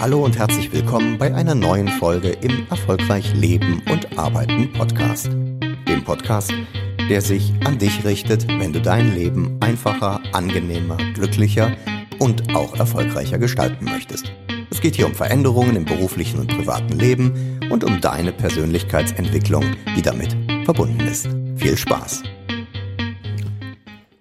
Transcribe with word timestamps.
Hallo 0.00 0.24
und 0.24 0.38
herzlich 0.38 0.72
willkommen 0.72 1.18
bei 1.18 1.34
einer 1.34 1.54
neuen 1.54 1.86
Folge 1.86 2.30
im 2.30 2.66
Erfolgreich 2.70 3.34
Leben 3.34 3.82
und 3.90 4.18
Arbeiten 4.18 4.72
Podcast. 4.72 5.28
Dem 5.86 6.02
Podcast, 6.04 6.54
der 7.10 7.20
sich 7.20 7.52
an 7.66 7.76
dich 7.76 8.02
richtet, 8.02 8.48
wenn 8.48 8.72
du 8.72 8.80
dein 8.80 9.14
Leben 9.14 9.58
einfacher, 9.60 10.22
angenehmer, 10.32 10.96
glücklicher 11.12 11.76
und 12.18 12.56
auch 12.56 12.78
erfolgreicher 12.78 13.36
gestalten 13.36 13.84
möchtest. 13.84 14.32
Es 14.70 14.80
geht 14.80 14.96
hier 14.96 15.04
um 15.04 15.14
Veränderungen 15.14 15.76
im 15.76 15.84
beruflichen 15.84 16.40
und 16.40 16.48
privaten 16.48 16.98
Leben 16.98 17.60
und 17.70 17.84
um 17.84 18.00
deine 18.00 18.32
Persönlichkeitsentwicklung, 18.32 19.64
die 19.98 20.02
damit 20.02 20.34
verbunden 20.64 21.00
ist. 21.00 21.28
Viel 21.56 21.76
Spaß! 21.76 22.22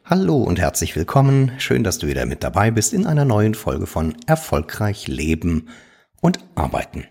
Hallo 0.09 0.37
und 0.37 0.57
herzlich 0.57 0.95
willkommen. 0.95 1.51
Schön, 1.59 1.83
dass 1.83 1.99
du 1.99 2.07
wieder 2.07 2.25
mit 2.25 2.43
dabei 2.43 2.71
bist 2.71 2.93
in 2.93 3.05
einer 3.05 3.25
neuen 3.25 3.53
Folge 3.53 3.85
von 3.85 4.15
Erfolgreich 4.25 5.07
Leben 5.07 5.69
und 6.19 6.39
Arbeiten. 6.55 7.05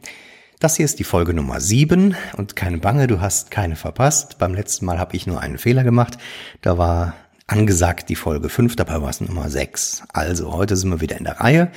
Das 0.58 0.74
hier 0.74 0.84
ist 0.84 0.98
die 0.98 1.04
Folge 1.04 1.32
Nummer 1.32 1.60
7 1.60 2.16
und 2.36 2.56
keine 2.56 2.78
Bange, 2.78 3.06
du 3.06 3.20
hast 3.20 3.52
keine 3.52 3.76
verpasst. 3.76 4.38
Beim 4.38 4.52
letzten 4.52 4.84
Mal 4.84 4.98
habe 4.98 5.14
ich 5.14 5.28
nur 5.28 5.40
einen 5.40 5.58
Fehler 5.58 5.84
gemacht. 5.84 6.18
Da 6.60 6.76
war 6.76 7.14
angesagt 7.46 8.08
die 8.08 8.16
Folge 8.16 8.48
5, 8.48 8.74
dabei 8.74 9.00
war 9.00 9.10
es 9.10 9.20
Nummer 9.20 9.48
6. 9.48 10.02
Also 10.12 10.52
heute 10.52 10.76
sind 10.76 10.90
wir 10.90 11.00
wieder 11.00 11.18
in 11.18 11.24
der 11.24 11.38
Reihe. 11.38 11.70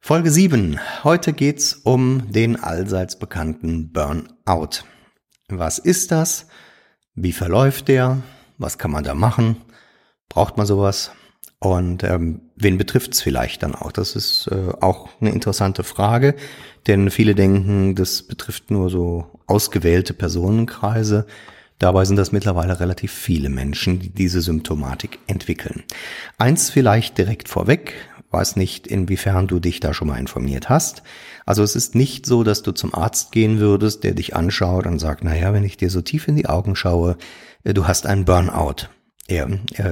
Folge 0.00 0.30
7. 0.30 0.78
Heute 1.04 1.32
geht's 1.32 1.72
um 1.72 2.30
den 2.30 2.62
allseits 2.62 3.18
bekannten 3.18 3.92
Burnout. 3.92 4.84
Was 5.48 5.78
ist 5.78 6.10
das? 6.10 6.48
Wie 7.14 7.32
verläuft 7.32 7.88
der? 7.88 8.18
Was 8.58 8.76
kann 8.76 8.90
man 8.90 9.02
da 9.02 9.14
machen? 9.14 9.56
Braucht 10.28 10.56
man 10.56 10.66
sowas? 10.66 11.12
Und 11.58 12.04
ähm, 12.04 12.42
wen 12.56 12.76
betrifft 12.76 13.14
es 13.14 13.22
vielleicht 13.22 13.62
dann 13.62 13.74
auch? 13.74 13.90
Das 13.90 14.14
ist 14.14 14.48
äh, 14.48 14.72
auch 14.80 15.08
eine 15.20 15.30
interessante 15.30 15.84
Frage, 15.84 16.34
denn 16.86 17.10
viele 17.10 17.34
denken, 17.34 17.94
das 17.94 18.22
betrifft 18.22 18.70
nur 18.70 18.90
so 18.90 19.26
ausgewählte 19.46 20.12
Personenkreise. 20.12 21.26
Dabei 21.78 22.04
sind 22.04 22.16
das 22.16 22.32
mittlerweile 22.32 22.78
relativ 22.80 23.12
viele 23.12 23.48
Menschen, 23.48 24.00
die 24.00 24.10
diese 24.10 24.40
Symptomatik 24.40 25.18
entwickeln. 25.26 25.84
Eins 26.38 26.70
vielleicht 26.70 27.18
direkt 27.18 27.48
vorweg, 27.48 27.94
weiß 28.30 28.56
nicht, 28.56 28.86
inwiefern 28.86 29.46
du 29.46 29.58
dich 29.58 29.80
da 29.80 29.94
schon 29.94 30.08
mal 30.08 30.18
informiert 30.18 30.68
hast. 30.68 31.02
Also 31.46 31.62
es 31.62 31.76
ist 31.76 31.94
nicht 31.94 32.26
so, 32.26 32.44
dass 32.44 32.62
du 32.62 32.72
zum 32.72 32.94
Arzt 32.94 33.32
gehen 33.32 33.60
würdest, 33.60 34.04
der 34.04 34.14
dich 34.14 34.36
anschaut 34.36 34.86
und 34.86 34.98
sagt, 34.98 35.24
naja, 35.24 35.52
wenn 35.52 35.64
ich 35.64 35.76
dir 35.76 35.90
so 35.90 36.02
tief 36.02 36.28
in 36.28 36.36
die 36.36 36.46
Augen 36.46 36.76
schaue, 36.76 37.16
äh, 37.64 37.72
du 37.72 37.86
hast 37.86 38.06
einen 38.06 38.24
Burnout. 38.24 38.88
Ja, 39.28 39.48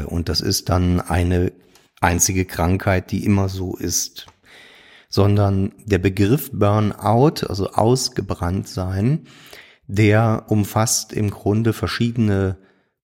und 0.06 0.28
das 0.28 0.40
ist 0.40 0.68
dann 0.68 1.00
eine 1.00 1.52
einzige 2.00 2.44
Krankheit, 2.44 3.10
die 3.10 3.24
immer 3.24 3.48
so 3.48 3.76
ist. 3.76 4.26
Sondern 5.08 5.72
der 5.84 5.98
Begriff 5.98 6.50
Burnout, 6.52 7.46
also 7.48 7.70
ausgebrannt 7.70 8.68
sein, 8.68 9.26
der 9.86 10.46
umfasst 10.48 11.12
im 11.12 11.30
Grunde 11.30 11.72
verschiedene 11.72 12.58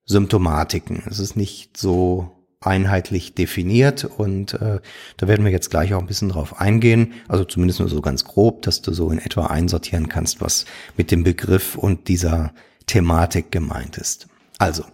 Symptomatiken. 0.06 1.02
Es 1.08 1.18
ist 1.18 1.36
nicht 1.36 1.76
so 1.76 2.32
einheitlich 2.60 3.34
definiert 3.34 4.04
und 4.04 4.54
äh, 4.54 4.80
da 5.16 5.28
werden 5.28 5.44
wir 5.44 5.52
jetzt 5.52 5.70
gleich 5.70 5.94
auch 5.94 6.00
ein 6.00 6.06
bisschen 6.06 6.28
drauf 6.28 6.60
eingehen, 6.60 7.14
also 7.26 7.44
zumindest 7.44 7.80
nur 7.80 7.88
so 7.88 8.02
ganz 8.02 8.24
grob, 8.24 8.62
dass 8.62 8.82
du 8.82 8.92
so 8.92 9.10
in 9.10 9.18
etwa 9.18 9.46
einsortieren 9.46 10.08
kannst, 10.08 10.42
was 10.42 10.66
mit 10.96 11.10
dem 11.10 11.24
Begriff 11.24 11.76
und 11.76 12.08
dieser 12.08 12.52
Thematik 12.86 13.50
gemeint 13.50 13.96
ist. 13.96 14.28
Also, 14.58 14.84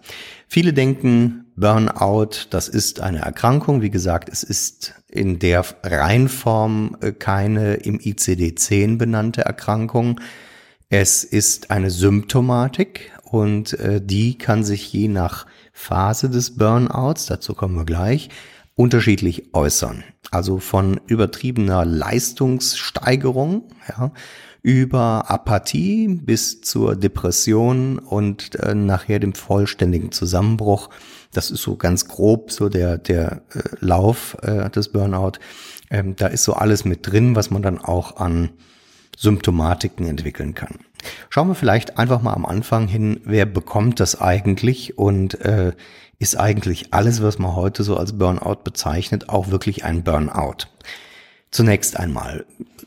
viele 0.47 0.73
denken, 0.73 1.45
Burnout, 1.55 2.47
das 2.51 2.67
ist 2.67 2.99
eine 2.99 3.19
Erkrankung. 3.19 3.81
Wie 3.81 3.89
gesagt, 3.89 4.29
es 4.29 4.43
ist 4.43 4.93
in 5.09 5.39
der 5.39 5.65
Reinform 5.83 6.97
äh, 7.01 7.11
keine 7.11 7.75
im 7.75 7.97
ICD-10 7.97 8.97
benannte 8.97 9.41
Erkrankung. 9.41 10.21
Es 10.89 11.23
ist 11.23 11.71
eine 11.71 11.89
Symptomatik 11.89 13.11
und 13.23 13.73
äh, 13.73 13.99
die 14.01 14.37
kann 14.37 14.63
sich 14.63 14.93
je 14.93 15.07
nach 15.07 15.47
Phase 15.73 16.29
des 16.29 16.57
Burnouts, 16.57 17.25
dazu 17.25 17.53
kommen 17.53 17.75
wir 17.75 17.85
gleich, 17.85 18.29
unterschiedlich 18.75 19.53
äußern. 19.53 20.03
Also 20.31 20.59
von 20.59 20.99
übertriebener 21.07 21.85
Leistungssteigerung, 21.85 23.63
ja, 23.89 24.11
über 24.67 25.31
Apathie 25.31 26.09
bis 26.09 26.59
zur 26.59 26.97
Depression 26.97 27.99
und 27.99 28.53
äh, 28.55 28.75
nachher 28.75 29.17
dem 29.17 29.33
vollständigen 29.33 30.11
Zusammenbruch. 30.11 30.89
Das 31.31 31.51
ist 31.51 31.61
so 31.61 31.77
ganz 31.77 32.09
grob 32.09 32.51
so 32.51 32.67
der, 32.67 32.97
der 32.97 33.43
äh, 33.53 33.61
Lauf 33.79 34.35
äh, 34.41 34.69
des 34.69 34.89
Burnout. 34.89 35.39
Ähm, 35.89 36.17
da 36.17 36.27
ist 36.27 36.43
so 36.43 36.51
alles 36.51 36.83
mit 36.83 37.07
drin, 37.09 37.33
was 37.33 37.49
man 37.49 37.61
dann 37.61 37.77
auch 37.77 38.17
an 38.17 38.49
Symptomatiken 39.15 40.05
entwickeln 40.05 40.53
kann. 40.53 40.79
Schauen 41.29 41.47
wir 41.47 41.55
vielleicht 41.55 41.97
einfach 41.97 42.21
mal 42.21 42.33
am 42.33 42.45
Anfang 42.45 42.89
hin, 42.89 43.21
wer 43.23 43.45
bekommt 43.45 44.01
das 44.01 44.19
eigentlich 44.19 44.97
und 44.97 45.39
äh, 45.45 45.71
ist 46.19 46.37
eigentlich 46.37 46.93
alles, 46.93 47.23
was 47.23 47.39
man 47.39 47.55
heute 47.55 47.83
so 47.83 47.95
als 47.95 48.17
Burnout 48.17 48.63
bezeichnet, 48.65 49.29
auch 49.29 49.49
wirklich 49.49 49.85
ein 49.85 50.03
Burnout? 50.03 50.67
Zunächst 51.51 51.97
einmal, 51.97 52.45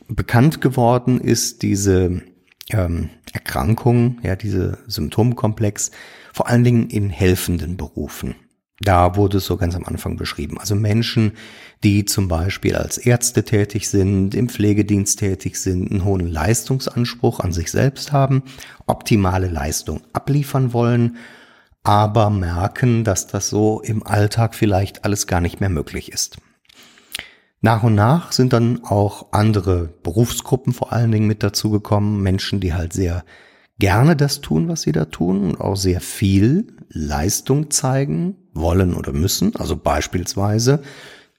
bekannt 0.09 0.61
geworden 0.61 1.21
ist 1.21 1.63
diese 1.63 2.23
ähm, 2.71 3.11
Erkrankung, 3.33 4.19
ja, 4.23 4.37
diese 4.37 4.79
Symptomkomplex, 4.87 5.91
vor 6.33 6.49
allen 6.49 6.65
Dingen 6.65 6.89
in 6.89 7.11
helfenden 7.11 7.77
Berufen. 7.77 8.35
Da 8.83 9.15
wurde 9.17 9.39
es 9.39 9.45
so 9.45 9.59
ganz 9.59 9.77
am 9.77 9.85
Anfang 9.85 10.17
beschrieben. 10.17 10.59
Also 10.59 10.75
Menschen, 10.75 11.33
die 11.85 12.07
zum 12.07 12.29
Beispiel 12.29 12.77
als 12.77 12.97
Ärzte 12.97 13.45
tätig 13.45 13.91
sind, 13.91 14.35
im 14.35 14.49
Pflegedienst 14.49 15.19
tätig 15.19 15.57
sind, 15.57 15.91
einen 15.91 16.05
hohen 16.05 16.27
Leistungsanspruch 16.27 17.41
an 17.41 17.53
sich 17.53 17.71
selbst 17.71 18.13
haben, 18.13 18.43
optimale 18.87 19.49
Leistung 19.49 20.01
abliefern 20.15 20.73
wollen, 20.73 21.19
aber 21.83 22.31
merken, 22.31 23.05
dass 23.05 23.27
das 23.27 23.51
so 23.51 23.83
im 23.83 24.07
Alltag 24.07 24.55
vielleicht 24.55 25.05
alles 25.05 25.27
gar 25.27 25.43
nicht 25.43 25.61
mehr 25.61 25.71
möglich 25.71 26.11
ist. 26.11 26.39
Nach 27.63 27.83
und 27.83 27.95
nach 27.95 28.33
sind 28.33 28.53
dann 28.53 28.85
auch 28.85 29.33
andere 29.33 29.89
Berufsgruppen 30.03 30.73
vor 30.73 30.93
allen 30.93 31.13
Dingen 31.13 31.27
mit 31.27 31.43
dazugekommen, 31.43 32.23
Menschen, 32.23 32.61
die 32.61 32.73
halt 32.73 32.93
sehr 32.95 33.25
gerne 33.79 34.17
das 34.17 34.41
tun, 34.41 34.69
was 34.69 34.83
sie 34.83 34.93
da 34.93 35.07
tun 35.07 35.43
und 35.43 35.61
auch 35.61 35.77
sehr 35.77 36.01
viel 36.01 36.77
Leistung 36.89 37.71
zeigen 37.71 38.37
wollen 38.55 38.95
oder 38.95 39.13
müssen. 39.13 39.57
Also 39.57 39.77
beispielsweise 39.77 40.83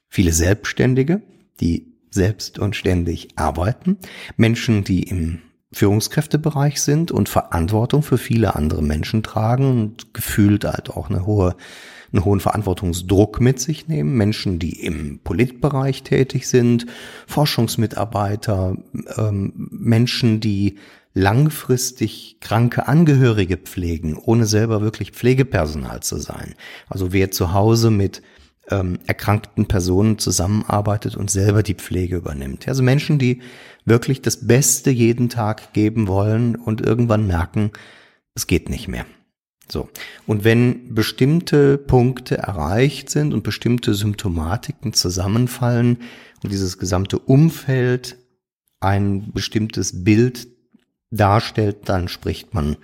viele 0.10 0.32
Selbstständige, 0.32 1.22
die 1.60 1.94
selbst 2.12 2.60
und 2.60 2.76
ständig 2.76 3.30
arbeiten, 3.38 3.98
Menschen, 4.38 4.84
die 4.84 5.04
im 5.04 5.40
Führungskräftebereich 5.74 6.82
sind 6.82 7.12
und 7.12 7.30
Verantwortung 7.30 8.04
für 8.04 8.18
viele 8.18 8.56
andere 8.56 8.84
Menschen 8.84 9.24
tragen 9.24 9.72
und 9.72 10.14
gefühlt 10.14 10.66
halt 10.66 10.90
auch 10.90 11.10
eine 11.10 11.26
hohe 11.26 11.56
einen 12.14 12.26
hohen 12.26 12.40
Verantwortungsdruck 12.40 13.40
mit 13.40 13.60
sich 13.60 13.88
nehmen. 13.88 14.16
Menschen, 14.16 14.60
die 14.60 14.84
im 14.84 15.20
Politbereich 15.24 16.04
tätig 16.04 16.48
sind, 16.48 16.86
Forschungsmitarbeiter, 17.28 18.78
ähm, 19.18 19.70
Menschen, 19.72 20.40
die 20.40 20.78
langfristig 21.14 22.38
kranke 22.40 22.88
Angehörige 22.88 23.58
pflegen, 23.58 24.16
ohne 24.16 24.46
selber 24.46 24.82
wirklich 24.82 25.12
Pflegepersonal 25.12 26.02
zu 26.02 26.18
sein. 26.18 26.56
Also 26.88 27.12
wer 27.12 27.32
zu 27.32 27.54
Hause 27.54 27.92
mit 27.92 28.22
ähm, 28.70 29.00
erkrankten 29.06 29.68
Personen 29.68 30.18
zusammenarbeitet 30.18 31.18
und 31.18 31.30
selber 31.30 31.64
die 31.64 31.74
Pflege 31.74 32.18
übernimmt. 32.18 32.68
Also 32.68 32.84
Menschen, 32.84 33.20
die 33.20 33.42
wirklich 33.86 34.22
das 34.22 34.48
Beste 34.48 34.92
jeden 34.92 35.30
Tag 35.30 35.74
geben 35.74 36.08
wollen 36.08 36.56
und 36.56 36.82
irgendwann 36.82 37.28
merken, 37.28 37.72
es 38.36 38.48
geht 38.48 38.70
nicht 38.70 38.88
mehr. 38.88 39.06
So. 39.72 39.90
Und 40.28 40.44
wenn 40.44 40.94
bestimmte 40.94 41.78
Punkte 41.78 42.38
erreicht 42.38 43.10
sind 43.10 43.34
und 43.34 43.44
bestimmte 43.44 43.94
Symptomatiken 43.94 44.94
zusammenfallen 44.94 45.98
und 46.44 46.52
dieses 46.52 46.78
gesamte 46.78 47.20
Umfeld 47.20 48.18
ein 48.80 49.32
bestimmtes 49.32 50.04
Bild 50.04 50.48
darstellt, 51.10 51.90
dann 51.90 52.08
spricht 52.08 52.54
man 52.54 52.78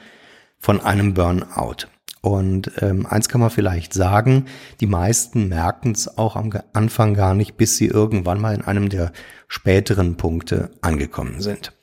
von 0.60 0.80
einem 0.80 1.14
Burnout. 1.14 1.88
Und 2.22 2.72
ähm, 2.82 3.06
eins 3.06 3.30
kann 3.30 3.42
man 3.42 3.50
vielleicht 3.50 3.94
sagen, 3.94 4.46
die 4.80 4.88
meisten 4.88 5.48
merken 5.48 5.92
es 5.92 6.18
auch 6.18 6.36
am 6.36 6.52
Anfang 6.74 7.14
gar 7.14 7.34
nicht, 7.34 7.58
bis 7.58 7.78
sie 7.78 7.88
irgendwann 7.88 8.42
mal 8.42 8.56
in 8.56 8.62
einem 8.62 8.90
der 8.90 9.12
späteren 9.48 10.18
Punkte 10.18 10.72
angekommen 10.82 11.42
sind. 11.42 11.74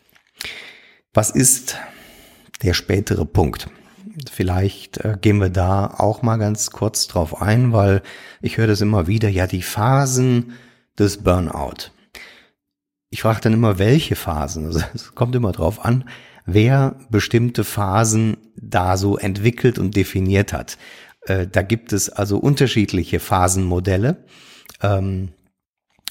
Was 1.12 1.30
ist 1.30 1.78
der 2.62 2.74
spätere 2.74 3.24
Punkt? 3.24 3.68
Vielleicht 4.30 4.98
äh, 4.98 5.16
gehen 5.20 5.38
wir 5.38 5.50
da 5.50 5.86
auch 5.86 6.22
mal 6.22 6.36
ganz 6.36 6.70
kurz 6.70 7.06
drauf 7.06 7.40
ein, 7.40 7.72
weil 7.72 8.02
ich 8.40 8.58
höre 8.58 8.66
das 8.66 8.80
immer 8.80 9.06
wieder, 9.06 9.28
ja, 9.28 9.46
die 9.46 9.62
Phasen 9.62 10.52
des 10.98 11.22
Burnout. 11.22 11.90
Ich 13.10 13.22
frage 13.22 13.40
dann 13.40 13.52
immer, 13.52 13.78
welche 13.78 14.16
Phasen? 14.16 14.66
Also, 14.66 14.80
es 14.94 15.14
kommt 15.14 15.34
immer 15.34 15.52
drauf 15.52 15.84
an, 15.84 16.08
wer 16.46 16.96
bestimmte 17.10 17.64
Phasen 17.64 18.36
da 18.56 18.96
so 18.96 19.16
entwickelt 19.16 19.78
und 19.78 19.96
definiert 19.96 20.52
hat. 20.52 20.78
Äh, 21.22 21.46
da 21.46 21.62
gibt 21.62 21.92
es 21.92 22.10
also 22.10 22.38
unterschiedliche 22.38 23.20
Phasenmodelle. 23.20 24.24
Ähm, 24.82 25.30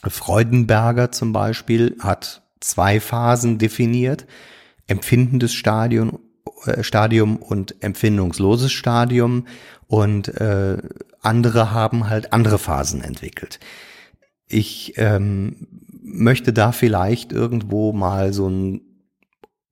Freudenberger 0.05 1.11
zum 1.11 1.31
Beispiel 1.33 1.95
hat 1.99 2.41
zwei 2.59 2.99
Phasen 2.99 3.57
definiert. 3.57 4.25
Empfindendes 4.87 5.53
Stadium, 5.53 6.15
äh, 6.15 6.32
Stadium 6.81 7.37
und 7.37 7.83
empfindungsloses 7.83 8.71
Stadium 8.71 9.47
und 9.87 10.27
äh, 10.39 10.77
andere 11.21 11.71
haben 11.71 12.09
halt 12.09 12.33
andere 12.33 12.59
Phasen 12.59 13.01
entwickelt. 13.01 13.59
Ich 14.47 14.93
ähm, 14.97 15.67
möchte 16.03 16.53
da 16.53 16.71
vielleicht 16.71 17.31
irgendwo 17.31 17.93
mal 17.93 18.33
so 18.33 18.47
ein 18.47 18.81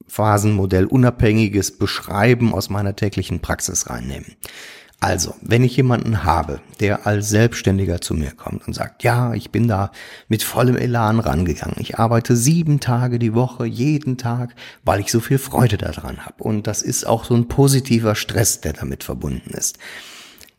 Phasenmodell 0.08 0.86
unabhängiges 0.86 1.78
Beschreiben 1.78 2.54
aus 2.54 2.70
meiner 2.70 2.96
täglichen 2.96 3.40
Praxis 3.40 3.90
reinnehmen. 3.90 4.36
Also, 5.04 5.34
wenn 5.42 5.64
ich 5.64 5.76
jemanden 5.76 6.26
habe, 6.26 6.62
der 6.80 7.08
als 7.08 7.30
Selbstständiger 7.30 8.02
zu 8.02 8.14
mir 8.14 8.30
kommt 8.34 8.68
und 8.68 8.74
sagt, 8.74 9.02
ja, 9.02 9.34
ich 9.34 9.50
bin 9.50 9.68
da 9.68 9.92
mit 10.28 10.44
vollem 10.44 10.78
Elan 10.78 11.20
rangegangen. 11.20 11.78
Ich 11.80 11.98
arbeite 11.98 12.36
sieben 12.36 12.80
Tage 12.80 13.18
die 13.18 13.34
Woche, 13.34 13.66
jeden 13.66 14.20
Tag, 14.20 14.54
weil 14.84 15.00
ich 15.00 15.12
so 15.12 15.20
viel 15.20 15.40
Freude 15.40 15.80
daran 15.80 16.24
habe. 16.24 16.44
Und 16.44 16.68
das 16.68 16.84
ist 16.84 17.08
auch 17.08 17.26
so 17.26 17.34
ein 17.34 17.48
positiver 17.48 18.14
Stress, 18.14 18.62
der 18.62 18.74
damit 18.74 19.04
verbunden 19.04 19.50
ist. 19.50 19.80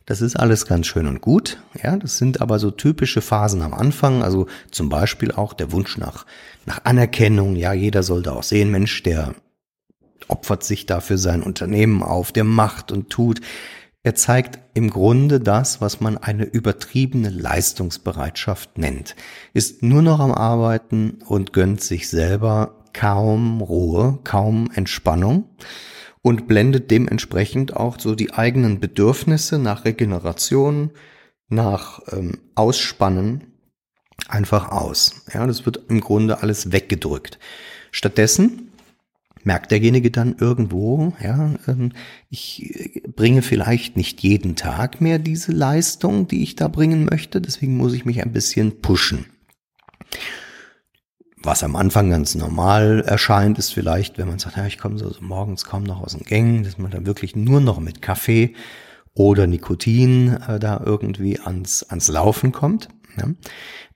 Das 0.05 0.19
ist 0.19 0.35
alles 0.35 0.65
ganz 0.65 0.87
schön 0.87 1.07
und 1.07 1.21
gut. 1.21 1.63
Ja, 1.81 1.95
das 1.95 2.17
sind 2.17 2.41
aber 2.41 2.59
so 2.59 2.69
typische 2.69 3.21
Phasen 3.21 3.61
am 3.61 3.73
Anfang. 3.73 4.23
Also 4.23 4.47
zum 4.71 4.89
Beispiel 4.89 5.31
auch 5.31 5.53
der 5.53 5.71
Wunsch 5.71 5.97
nach, 5.97 6.25
nach 6.65 6.83
Anerkennung. 6.83 7.55
Ja, 7.55 7.71
jeder 7.71 8.03
sollte 8.03 8.33
auch 8.33 8.43
sehen, 8.43 8.71
Mensch, 8.71 9.03
der 9.03 9.35
opfert 10.27 10.65
sich 10.65 10.85
da 10.85 10.99
für 10.99 11.17
sein 11.17 11.43
Unternehmen 11.43 12.03
auf, 12.03 12.33
der 12.33 12.43
macht 12.43 12.91
und 12.91 13.09
tut. 13.09 13.39
Er 14.05 14.15
zeigt 14.15 14.59
im 14.73 14.89
Grunde 14.89 15.39
das, 15.39 15.79
was 15.79 16.01
man 16.01 16.17
eine 16.17 16.43
übertriebene 16.43 17.29
Leistungsbereitschaft 17.29 18.77
nennt, 18.77 19.15
ist 19.53 19.81
nur 19.81 20.01
noch 20.01 20.19
am 20.19 20.33
Arbeiten 20.33 21.19
und 21.25 21.53
gönnt 21.53 21.81
sich 21.81 22.09
selber 22.09 22.83
kaum 22.91 23.61
Ruhe, 23.61 24.19
kaum 24.25 24.69
Entspannung 24.75 25.45
und 26.21 26.49
blendet 26.49 26.91
dementsprechend 26.91 27.77
auch 27.77 27.97
so 27.97 28.13
die 28.13 28.33
eigenen 28.33 28.81
Bedürfnisse 28.81 29.57
nach 29.57 29.85
Regeneration, 29.85 30.91
nach 31.47 32.01
ähm, 32.11 32.39
Ausspannen 32.55 33.53
einfach 34.27 34.69
aus. 34.69 35.23
Ja, 35.33 35.47
das 35.47 35.65
wird 35.65 35.79
im 35.87 36.01
Grunde 36.01 36.41
alles 36.41 36.73
weggedrückt. 36.73 37.39
Stattdessen 37.91 38.72
merkt 39.45 39.71
derjenige 39.71 40.11
dann 40.11 40.35
irgendwo, 40.37 41.13
ja, 41.21 41.53
ähm, 41.67 41.91
ich 42.29 43.01
bringe 43.15 43.41
vielleicht 43.41 43.97
nicht 43.97 44.21
jeden 44.21 44.55
Tag 44.55 45.01
mehr 45.01 45.19
diese 45.19 45.51
Leistung, 45.51 46.27
die 46.27 46.43
ich 46.43 46.55
da 46.55 46.67
bringen 46.67 47.05
möchte, 47.05 47.41
deswegen 47.41 47.77
muss 47.77 47.93
ich 47.93 48.05
mich 48.05 48.21
ein 48.21 48.31
bisschen 48.31 48.81
pushen. 48.81 49.25
Was 51.45 51.63
am 51.63 51.75
Anfang 51.75 52.09
ganz 52.09 52.35
normal 52.35 53.03
erscheint, 53.05 53.59
ist 53.59 53.73
vielleicht, 53.73 54.17
wenn 54.17 54.29
man 54.29 54.39
sagt, 54.39 54.55
ja, 54.55 54.65
ich 54.65 54.77
komme 54.77 54.97
so, 54.97 55.11
so 55.11 55.21
morgens 55.21 55.65
kaum 55.65 55.83
noch 55.83 56.01
aus 56.01 56.13
den 56.13 56.23
Gängen, 56.23 56.63
dass 56.63 56.77
man 56.77 56.91
dann 56.91 57.05
wirklich 57.05 57.35
nur 57.35 57.59
noch 57.59 57.81
mit 57.81 58.01
Kaffee 58.01 58.55
oder 59.13 59.45
Nikotin 59.45 60.37
äh, 60.47 60.59
da 60.59 60.81
irgendwie 60.83 61.39
ans, 61.39 61.83
ans 61.83 62.07
Laufen 62.07 62.53
kommt. 62.53 62.87
Ja 63.17 63.27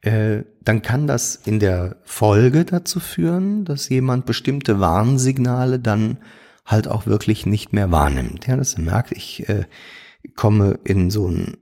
äh, 0.02 0.44
dann 0.64 0.82
kann 0.82 1.08
das 1.08 1.36
in 1.36 1.60
der 1.60 1.98
Folge 2.04 2.66
dazu 2.66 3.00
führen, 3.00 3.66
dass 3.66 3.90
jemand 3.90 4.26
bestimmte 4.26 4.80
Warnsignale 4.80 5.80
dann 5.80 6.18
halt 6.66 6.88
auch 6.88 7.06
wirklich 7.06 7.46
nicht 7.46 7.74
mehr 7.74 7.92
wahrnimmt. 7.92 8.48
Ja, 8.48 8.58
dass 8.58 8.76
er 8.76 8.82
merkt, 8.82 9.12
ich 9.12 9.48
äh, 9.50 9.66
komme 10.36 10.80
in 10.84 11.10
so 11.10 11.28
ein 11.28 11.58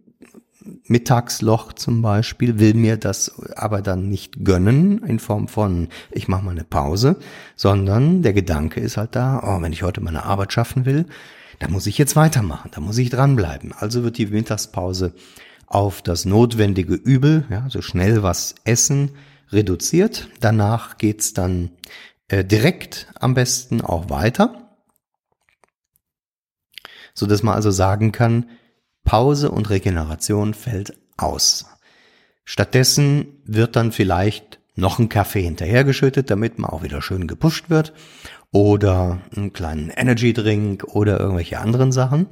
Mittagsloch 0.88 1.74
zum 1.74 2.02
Beispiel, 2.02 2.58
will 2.58 2.74
mir 2.74 2.98
das 2.98 3.40
aber 3.56 3.84
dann 3.84 4.10
nicht 4.10 4.44
gönnen 4.44 5.04
in 5.04 5.20
Form 5.20 5.48
von, 5.48 5.90
ich 6.12 6.28
mache 6.28 6.44
mal 6.44 6.52
eine 6.52 6.64
Pause, 6.64 7.18
sondern 7.56 8.24
der 8.24 8.34
Gedanke 8.34 8.80
ist 8.80 8.98
halt 8.98 9.16
da, 9.16 9.42
oh, 9.44 9.62
wenn 9.62 9.74
ich 9.74 9.84
heute 9.84 10.02
meine 10.02 10.24
Arbeit 10.24 10.54
schaffen 10.54 10.86
will, 10.86 11.06
dann 11.60 11.72
muss 11.72 11.86
ich 11.86 12.00
jetzt 12.00 12.16
weitermachen, 12.16 12.72
da 12.74 12.82
muss 12.82 12.98
ich 12.98 13.12
dranbleiben. 13.12 13.74
Also 13.78 14.04
wird 14.04 14.18
die 14.18 14.26
Mittagspause 14.26 15.14
auf 15.68 16.02
das 16.02 16.26
notwendige 16.26 16.96
Übel, 16.96 17.46
ja, 17.50 17.70
so 17.70 17.82
schnell 17.82 18.24
was 18.24 18.56
essen, 18.64 19.12
reduziert. 19.52 20.30
Danach 20.40 20.98
geht's 20.98 21.34
dann 21.34 21.72
äh, 22.28 22.44
direkt 22.44 23.08
am 23.20 23.34
besten 23.34 23.82
auch 23.82 24.10
weiter, 24.10 24.78
so 27.14 27.26
dass 27.26 27.44
man 27.44 27.56
also 27.56 27.72
sagen 27.72 28.12
kann, 28.12 28.50
Pause 29.04 29.52
und 29.52 29.70
Regeneration 29.70 30.54
fällt 30.54 30.98
aus. 31.18 31.66
Stattdessen 32.44 33.42
wird 33.46 33.76
dann 33.76 33.92
vielleicht 33.92 34.60
noch 34.76 35.00
ein 35.00 35.10
Kaffee 35.10 35.42
hinterhergeschüttet, 35.42 36.30
damit 36.30 36.60
man 36.60 36.70
auch 36.70 36.84
wieder 36.84 37.02
schön 37.02 37.28
gepusht 37.28 37.70
wird 37.70 37.94
oder 38.52 39.22
einen 39.36 39.54
kleinen 39.54 39.90
Energy 39.90 40.34
Drink 40.34 40.84
oder 40.84 41.20
irgendwelche 41.20 41.60
anderen 41.60 41.92
Sachen. 41.92 42.28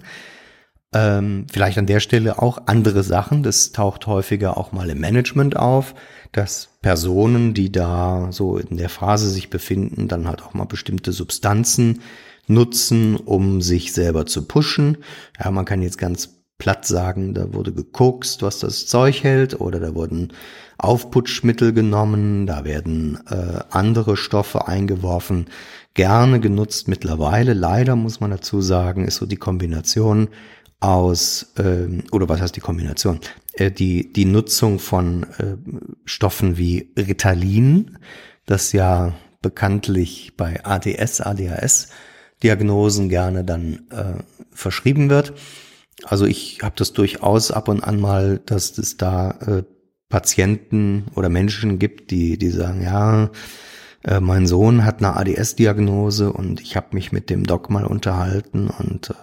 Ähm, 0.94 1.48
vielleicht 1.52 1.78
an 1.78 1.88
der 1.88 2.00
Stelle 2.00 2.42
auch 2.42 2.64
andere 2.68 3.04
Sachen. 3.04 3.44
Das 3.44 3.72
taucht 3.72 4.08
häufiger 4.08 4.58
auch 4.58 4.72
mal 4.72 4.90
im 4.90 5.00
Management 5.00 5.58
auf, 5.58 5.96
dass 6.32 6.70
Personen, 6.82 7.54
die 7.54 7.72
da 7.72 8.28
so 8.32 8.58
in 8.58 8.78
der 8.78 8.90
Phase 8.90 9.30
sich 9.30 9.50
befinden, 9.50 10.08
dann 10.08 10.28
halt 10.28 10.44
auch 10.44 10.54
mal 10.54 10.66
bestimmte 10.66 11.12
Substanzen 11.12 12.02
nutzen, 12.48 13.16
um 13.16 13.62
sich 13.62 13.94
selber 13.94 14.26
zu 14.26 14.48
pushen. 14.48 14.98
Ja, 15.44 15.50
man 15.52 15.66
kann 15.66 15.82
jetzt 15.82 15.98
ganz 15.98 16.44
platt 16.58 16.86
sagen, 16.86 17.34
da 17.34 17.54
wurde 17.54 17.74
gekokst, 17.74 18.42
was 18.42 18.60
das 18.60 18.86
Zeug 18.86 19.24
hält, 19.24 19.60
oder 19.60 19.80
da 19.80 19.96
wurden 19.96 20.34
Aufputschmittel 20.78 21.74
genommen, 21.74 22.46
da 22.46 22.64
werden 22.64 23.20
äh, 23.30 23.60
andere 23.70 24.18
Stoffe 24.18 24.68
eingeworfen, 24.68 25.48
gerne 25.94 26.40
genutzt 26.40 26.88
mittlerweile. 26.88 27.54
Leider 27.54 27.96
muss 27.96 28.20
man 28.20 28.32
dazu 28.32 28.62
sagen, 28.62 29.06
ist 29.06 29.18
so 29.18 29.26
die 29.26 29.38
Kombination 29.38 30.30
aus, 30.84 31.54
äh, 31.58 31.88
oder 32.12 32.30
was 32.30 32.42
heißt 32.42 32.56
die 32.56 32.62
Kombination? 32.62 33.20
Äh, 33.54 33.72
die, 33.72 34.12
die 34.12 34.26
Nutzung 34.26 34.80
von 34.80 35.24
äh, 35.24 35.56
Stoffen 36.06 36.58
wie 36.58 36.92
Ritalin, 36.98 37.98
das 38.46 38.74
ja 38.74 39.14
bekanntlich 39.42 40.34
bei 40.38 40.64
ADS, 40.66 41.22
ADHS 41.22 41.90
Diagnosen 42.44 43.08
gerne 43.08 43.46
dann 43.46 43.88
äh, 43.90 44.22
verschrieben 44.52 45.10
wird. 45.10 45.34
Also 46.04 46.26
ich 46.26 46.60
habe 46.62 46.76
das 46.78 46.92
durchaus 46.92 47.52
ab 47.52 47.70
und 47.70 47.82
an 47.84 48.00
mal, 48.00 48.42
dass 48.46 48.78
es 48.78 48.98
da 48.98 49.32
äh, 49.32 49.64
Patienten 50.10 51.06
oder 51.16 51.30
Menschen 51.30 51.80
gibt, 51.80 52.12
die, 52.12 52.38
die 52.38 52.50
sagen, 52.50 52.82
ja, 52.82 53.32
äh, 54.04 54.20
mein 54.20 54.46
Sohn 54.46 54.84
hat 54.84 55.00
eine 55.00 55.16
ADS-Diagnose 55.16 56.34
und 56.34 56.60
ich 56.60 56.76
habe 56.76 56.88
mich 56.92 57.14
mit 57.14 57.30
dem 57.30 57.46
Doc 57.46 57.70
mal 57.70 57.86
unterhalten 57.86 58.68
und 58.68 59.12
äh, 59.12 59.14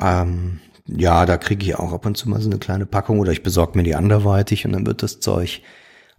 ähm, 0.00 0.60
ja, 0.86 1.26
da 1.26 1.36
kriege 1.36 1.64
ich 1.64 1.76
auch 1.76 1.92
ab 1.92 2.06
und 2.06 2.16
zu 2.16 2.28
mal 2.28 2.40
so 2.40 2.50
eine 2.50 2.58
kleine 2.58 2.86
Packung 2.86 3.20
oder 3.20 3.32
ich 3.32 3.42
besorge 3.42 3.78
mir 3.78 3.84
die 3.84 3.94
anderweitig 3.94 4.64
und 4.64 4.72
dann 4.72 4.86
wird 4.86 5.02
das 5.02 5.20
Zeug 5.20 5.62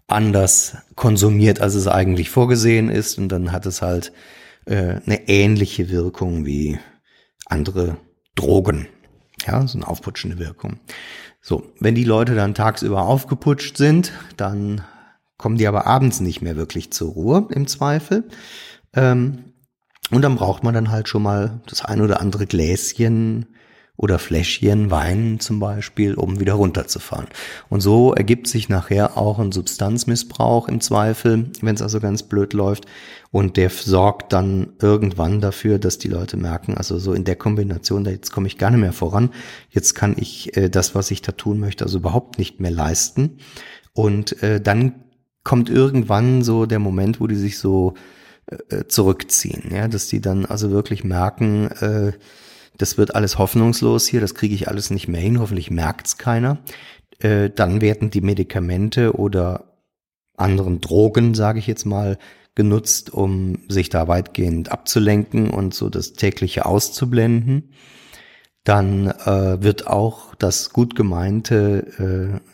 anders 0.08 0.78
konsumiert, 0.96 1.62
als 1.62 1.76
es 1.76 1.88
eigentlich 1.88 2.30
vorgesehen 2.30 2.90
ist 2.90 3.18
und 3.18 3.30
dann 3.30 3.52
hat 3.52 3.66
es 3.66 3.82
halt 3.82 4.12
äh, 4.66 5.00
eine 5.06 5.28
ähnliche 5.28 5.90
Wirkung 5.90 6.46
wie 6.46 6.80
andere 7.46 7.98
Drogen. 8.36 8.88
Ja, 9.46 9.66
so 9.66 9.78
eine 9.78 9.88
aufputschende 9.88 10.40
Wirkung. 10.40 10.80
So, 11.42 11.64
wenn 11.80 11.96
die 11.96 12.04
Leute 12.04 12.36
dann 12.36 12.54
tagsüber 12.54 13.04
aufgeputscht 13.04 13.78
sind, 13.78 14.12
dann 14.38 14.84
kommen 15.38 15.58
die 15.58 15.68
aber 15.68 15.88
abends 15.88 16.20
nicht 16.20 16.42
mehr 16.42 16.56
wirklich 16.56 16.92
zur 16.94 17.12
Ruhe 17.14 17.48
im 17.50 17.68
Zweifel. 17.68 18.26
Ähm, 18.94 19.54
und 20.12 20.22
dann 20.22 20.36
braucht 20.36 20.64
man 20.64 20.74
dann 20.74 20.92
halt 20.92 21.08
schon 21.08 21.24
mal 21.24 21.62
das 21.68 21.84
ein 21.84 22.02
oder 22.02 22.22
andere 22.22 22.46
Gläschen 22.46 23.48
oder 24.02 24.18
Fläschchen 24.18 24.90
Wein 24.90 25.40
zum 25.40 25.60
Beispiel, 25.60 26.16
um 26.16 26.40
wieder 26.40 26.54
runterzufahren. 26.54 27.28
Und 27.70 27.82
so 27.82 28.14
ergibt 28.14 28.48
sich 28.48 28.68
nachher 28.68 29.16
auch 29.16 29.38
ein 29.38 29.52
Substanzmissbrauch 29.52 30.68
im 30.68 30.82
Zweifel, 30.82 31.52
wenn 31.62 31.76
es 31.76 31.84
also 31.84 32.00
ganz 32.00 32.24
blöd 32.24 32.54
läuft. 32.54 32.86
Und 33.30 33.58
der 33.58 33.70
sorgt 33.70 34.34
dann 34.34 34.74
irgendwann 34.82 35.40
dafür, 35.40 35.78
dass 35.78 36.00
die 36.00 36.08
Leute 36.08 36.36
merken, 36.36 36.76
also 36.76 36.98
so 36.98 37.14
in 37.14 37.24
der 37.24 37.36
Kombination, 37.36 38.04
da 38.04 38.12
jetzt 38.12 38.32
komme 38.32 38.48
ich 38.48 38.58
gar 38.58 38.72
nicht 38.72 38.82
mehr 38.82 38.92
voran. 38.92 39.30
Jetzt 39.70 39.94
kann 39.94 40.16
ich 40.18 40.58
äh, 40.58 40.70
das, 40.70 40.96
was 40.96 41.12
ich 41.12 41.22
da 41.22 41.32
tun 41.32 41.60
möchte, 41.60 41.86
also 41.86 42.00
überhaupt 42.00 42.40
nicht 42.40 42.60
mehr 42.60 42.72
leisten. 42.72 43.38
Und 43.94 44.42
äh, 44.42 44.60
dann 44.60 44.96
kommt 45.44 45.70
irgendwann 45.70 46.42
so 46.42 46.66
der 46.66 46.80
Moment, 46.80 47.22
wo 47.22 47.28
die 47.28 47.36
sich 47.36 47.60
so 47.60 47.94
äh, 48.48 48.86
zurückziehen, 48.88 49.72
ja, 49.74 49.88
dass 49.88 50.08
die 50.08 50.22
dann 50.22 50.46
also 50.46 50.72
wirklich 50.72 51.04
merken, 51.04 51.68
äh, 51.80 52.14
das 52.82 52.98
wird 52.98 53.16
alles 53.16 53.38
hoffnungslos 53.38 54.08
hier, 54.08 54.22
das 54.22 54.36
kriege 54.36 54.56
ich 54.56 54.68
alles 54.68 54.90
nicht 54.90 55.08
mehr 55.08 55.22
hin, 55.22 55.40
hoffentlich 55.40 55.72
merkt's 55.72 56.18
keiner. 56.18 56.60
Äh, 57.20 57.50
dann 57.50 57.82
werden 57.82 58.10
die 58.10 58.22
Medikamente 58.22 59.16
oder 59.16 59.78
anderen 60.36 60.82
Drogen, 60.82 61.34
sage 61.36 61.60
ich 61.60 61.68
jetzt 61.68 61.86
mal, 61.86 62.18
genutzt, 62.56 63.14
um 63.14 63.60
sich 63.70 63.90
da 63.90 64.08
weitgehend 64.08 64.72
abzulenken 64.72 65.50
und 65.50 65.74
so 65.74 65.90
das 65.90 66.14
tägliche 66.14 66.66
auszublenden. 66.66 67.74
Dann 68.64 69.08
äh, 69.08 69.64
wird 69.64 69.88
auch 69.88 70.36
das 70.36 70.72
gut 70.72 70.96
gemeinte 70.96 72.42
äh, 72.42 72.52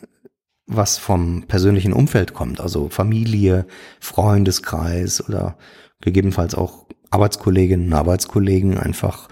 was 0.68 0.98
vom 0.98 1.44
persönlichen 1.48 1.94
Umfeld 1.94 2.34
kommt, 2.34 2.60
also 2.60 2.90
Familie, 2.90 3.66
Freundeskreis 4.00 5.26
oder 5.26 5.56
gegebenenfalls 6.02 6.54
auch 6.54 6.86
Arbeitskolleginnen, 7.10 7.92
Arbeitskollegen 7.94 8.76
einfach 8.76 9.28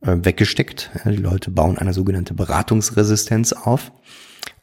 äh, 0.00 0.16
weggesteckt. 0.18 0.90
Die 1.04 1.16
Leute 1.16 1.50
bauen 1.50 1.78
eine 1.78 1.92
sogenannte 1.92 2.34
Beratungsresistenz 2.34 3.52
auf 3.52 3.92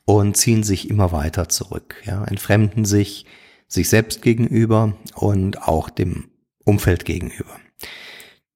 und 0.06 0.38
ziehen 0.38 0.64
sich 0.64 0.90
immer 0.90 1.12
weiter 1.12 1.50
zurück, 1.50 1.96
ja, 2.06 2.24
entfremden 2.26 2.86
sich 2.86 3.26
sich 3.68 3.90
selbst 3.90 4.22
gegenüber 4.22 4.96
und 5.16 5.64
auch 5.64 5.90
dem 5.90 6.30
Umfeld 6.64 7.06
gegenüber. 7.06 7.60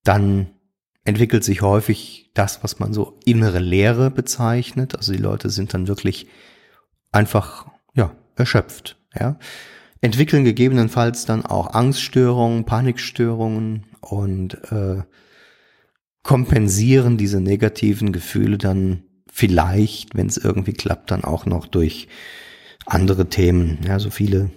Dann 0.04 0.48
entwickelt 1.04 1.44
sich 1.44 1.62
häufig 1.62 2.32
das, 2.34 2.64
was 2.64 2.80
man 2.80 2.94
so 2.94 3.18
innere 3.26 3.60
Leere 3.60 4.12
bezeichnet. 4.12 4.96
Also 4.96 5.14
die 5.14 5.22
Leute 5.22 5.50
sind 5.50 5.74
dann 5.74 5.88
wirklich 5.88 6.28
einfach, 7.12 7.68
ja, 7.94 8.16
erschöpft, 8.36 8.98
ja. 9.18 9.40
Entwickeln 10.02 10.44
gegebenenfalls 10.44 11.26
dann 11.26 11.44
auch 11.44 11.74
Angststörungen, 11.74 12.66
Panikstörungen 12.66 13.88
und 14.02 14.54
äh, 14.72 15.02
kompensieren 16.28 17.18
diese 17.18 17.40
negativen 17.40 18.12
Gefühle 18.12 18.58
dann 18.58 19.04
vielleicht, 19.32 20.14
wenn 20.14 20.28
es 20.28 20.36
irgendwie 20.36 20.74
klappt, 20.74 21.10
dann 21.10 21.24
auch 21.24 21.46
noch 21.46 21.68
durch 21.68 22.10
andere 22.86 23.30
Themen. 23.30 23.80
Ja, 23.88 23.98
so 23.98 24.10
viele 24.10 24.52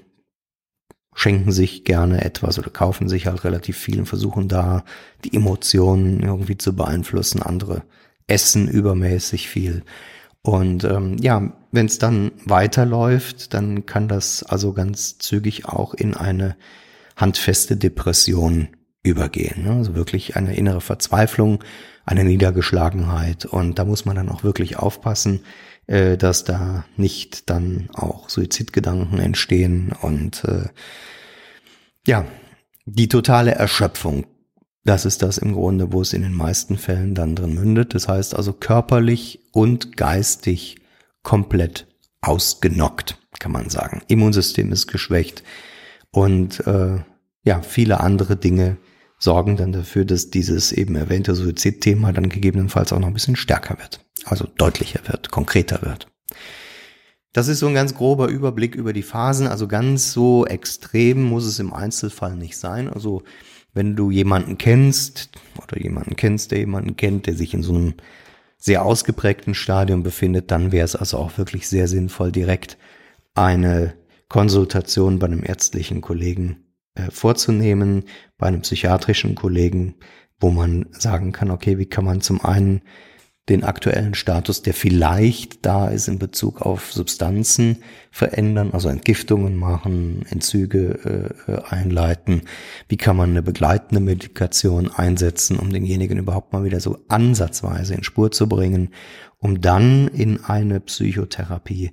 schenken 1.15 1.53
sich 1.53 1.85
gerne 1.85 2.25
etwas 2.25 2.59
oder 2.59 2.71
kaufen 2.71 3.09
sich 3.09 3.29
halt 3.29 3.45
relativ 3.45 3.79
viel 3.79 4.00
und 4.00 4.07
versuchen 4.07 4.49
da 4.49 4.85
die 5.25 5.33
Emotionen 5.33 6.25
irgendwie 6.25 6.59
zu 6.59 6.75
beeinflussen. 6.75 7.41
Andere 7.41 7.85
essen 8.27 8.67
übermäßig 8.67 9.49
viel. 9.49 9.85
Und 10.43 10.83
ähm, 10.83 11.19
ja, 11.21 11.53
wenn 11.71 11.87
es 11.87 11.99
dann 11.99 12.33
weiterläuft, 12.47 13.55
dann 13.55 13.87
kann 13.87 14.09
das 14.09 14.43
also 14.43 14.73
ganz 14.73 15.19
zügig 15.19 15.67
auch 15.67 15.95
in 15.95 16.15
eine 16.15 16.57
handfeste 17.15 17.77
Depression 17.77 18.71
übergehen. 19.02 19.64
Ne? 19.64 19.73
Also 19.73 19.95
wirklich 19.95 20.37
eine 20.37 20.54
innere 20.57 20.80
Verzweiflung, 20.80 21.64
eine 22.04 22.25
Niedergeschlagenheit. 22.25 23.47
Und 23.47 23.78
da 23.78 23.85
muss 23.85 24.04
man 24.04 24.16
dann 24.16 24.28
auch 24.28 24.45
wirklich 24.45 24.78
aufpassen, 24.78 25.40
äh, 25.87 26.16
dass 26.16 26.45
da 26.45 26.85
nicht 26.97 27.49
dann 27.50 27.88
auch 27.95 28.28
Suizidgedanken 28.28 29.19
entstehen 29.19 29.92
und 30.02 30.45
äh, 30.45 30.69
ja, 32.07 32.26
die 32.85 33.09
totale 33.09 33.52
Erschöpfung. 33.52 34.26
Das 34.85 35.04
ist 35.04 35.23
das 35.23 35.38
im 35.38 35.52
Grunde, 35.52 35.92
wo 35.92 36.00
es 36.00 36.14
in 36.14 36.23
den 36.23 36.33
meisten 36.33 36.78
Fällen 36.78 37.14
dann 37.14 37.37
drin 37.37 37.54
mündet. 37.54 37.95
Das 37.95 38.09
heißt 38.09 38.35
also 38.35 38.52
körperlich 38.52 39.40
und 39.52 39.97
geistig 39.97 40.78
komplett 41.23 41.87
ausgenockt, 42.23 43.19
kann 43.38 43.52
man 43.52 43.69
sagen. 43.69 44.02
Immunsystem 44.09 44.73
ist 44.73 44.87
geschwächt 44.87 45.42
und 46.11 46.66
äh, 46.66 46.99
ja, 47.45 47.62
viele 47.62 48.00
andere 48.00 48.37
Dinge 48.37 48.78
sorgen 49.21 49.57
dann 49.57 49.73
dafür, 49.73 50.05
dass 50.05 50.31
dieses 50.31 50.73
eben 50.73 50.97
erwähnte 50.97 51.35
Suizidthema 51.35 52.12
dann 52.12 52.31
gegebenenfalls 52.31 52.93
auch 52.93 52.99
noch 52.99 53.07
ein 53.07 53.15
bisschen 53.15 53.37
stärker 53.37 53.79
wird, 53.79 54.05
also 54.25 54.49
deutlicher 54.57 55.00
wird, 55.07 55.31
konkreter 55.31 55.83
wird. 55.83 56.09
Das 57.33 57.47
ist 57.47 57.61
so 57.61 57.69
ein 57.69 57.75
ganz 57.75 57.95
grober 57.95 58.29
Überblick 58.29 58.75
über 58.75 58.93
die 58.93 59.03
Phasen, 59.03 59.47
also 59.47 59.69
ganz 59.69 60.12
so 60.12 60.47
extrem 60.47 61.23
muss 61.23 61.45
es 61.45 61.61
im 61.61 61.73
Einzelfall 61.73 62.35
nicht 62.35 62.57
sein. 62.57 62.89
Also 62.89 63.23
wenn 63.73 63.95
du 63.95 64.11
jemanden 64.11 64.59
kennst 64.59 65.31
oder 65.62 65.81
jemanden 65.81 66.17
kennst, 66.17 66.50
der 66.50 66.59
jemanden 66.59 66.97
kennt, 66.97 67.27
der 67.27 67.37
sich 67.37 67.55
in 67.55 67.62
so 67.62 67.75
einem 67.75 67.95
sehr 68.57 68.85
ausgeprägten 68.85 69.55
Stadium 69.55 70.03
befindet, 70.03 70.50
dann 70.50 70.73
wäre 70.73 70.85
es 70.85 70.97
also 70.97 71.19
auch 71.19 71.39
wirklich 71.39 71.69
sehr 71.69 71.87
sinnvoll, 71.87 72.33
direkt 72.33 72.79
eine 73.35 73.95
Konsultation 74.29 75.19
bei 75.19 75.27
einem 75.27 75.45
ärztlichen 75.45 76.00
Kollegen 76.00 76.70
äh, 77.07 77.11
vorzunehmen, 77.11 78.04
bei 78.38 78.47
einem 78.47 78.62
psychiatrischen 78.62 79.35
Kollegen, 79.35 79.97
wo 80.38 80.50
man 80.50 80.87
sagen 80.90 81.33
kann, 81.33 81.50
okay, 81.50 81.78
wie 81.78 81.87
kann 81.87 82.04
man 82.04 82.21
zum 82.21 82.45
einen 82.45 82.83
den 83.50 83.64
aktuellen 83.64 84.14
Status, 84.14 84.62
der 84.62 84.75
vielleicht 84.75 85.66
da 85.66 85.88
ist 85.88 86.07
in 86.07 86.21
Bezug 86.21 86.62
auf 86.62 86.92
Substanzen 86.92 87.83
verändern, 88.12 88.71
also 88.73 88.88
Entgiftungen 88.88 89.57
machen, 89.57 90.25
Entzüge 90.30 91.35
äh, 91.49 91.52
äh, 91.52 91.62
einleiten. 91.69 92.42
Wie 92.88 92.97
kann 92.97 93.16
man 93.16 93.30
eine 93.30 93.42
begleitende 93.42 94.00
Medikation 94.00 94.90
einsetzen, 94.90 95.59
um 95.59 95.73
denjenigen 95.73 96.19
überhaupt 96.19 96.52
mal 96.52 96.62
wieder 96.62 96.78
so 96.78 96.99
ansatzweise 97.09 97.95
in 97.95 98.04
Spur 98.04 98.30
zu 98.30 98.49
bringen, 98.49 98.90
um 99.38 99.61
dann 99.61 100.07
in 100.09 100.45
eine 100.45 100.78
Psychotherapie 100.80 101.90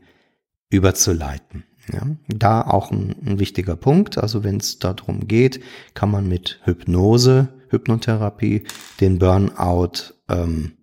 überzuleiten. 0.69 1.63
Ja, 1.91 2.01
da 2.27 2.61
auch 2.61 2.91
ein, 2.91 3.15
ein 3.25 3.39
wichtiger 3.39 3.75
Punkt. 3.75 4.17
Also 4.17 4.43
wenn 4.43 4.57
es 4.57 4.79
darum 4.79 5.27
geht, 5.27 5.61
kann 5.93 6.11
man 6.11 6.27
mit 6.27 6.59
Hypnose, 6.63 7.47
Hypnotherapie 7.69 8.63
den 8.99 9.19
Burnout 9.19 10.13
ähm, 10.29 10.73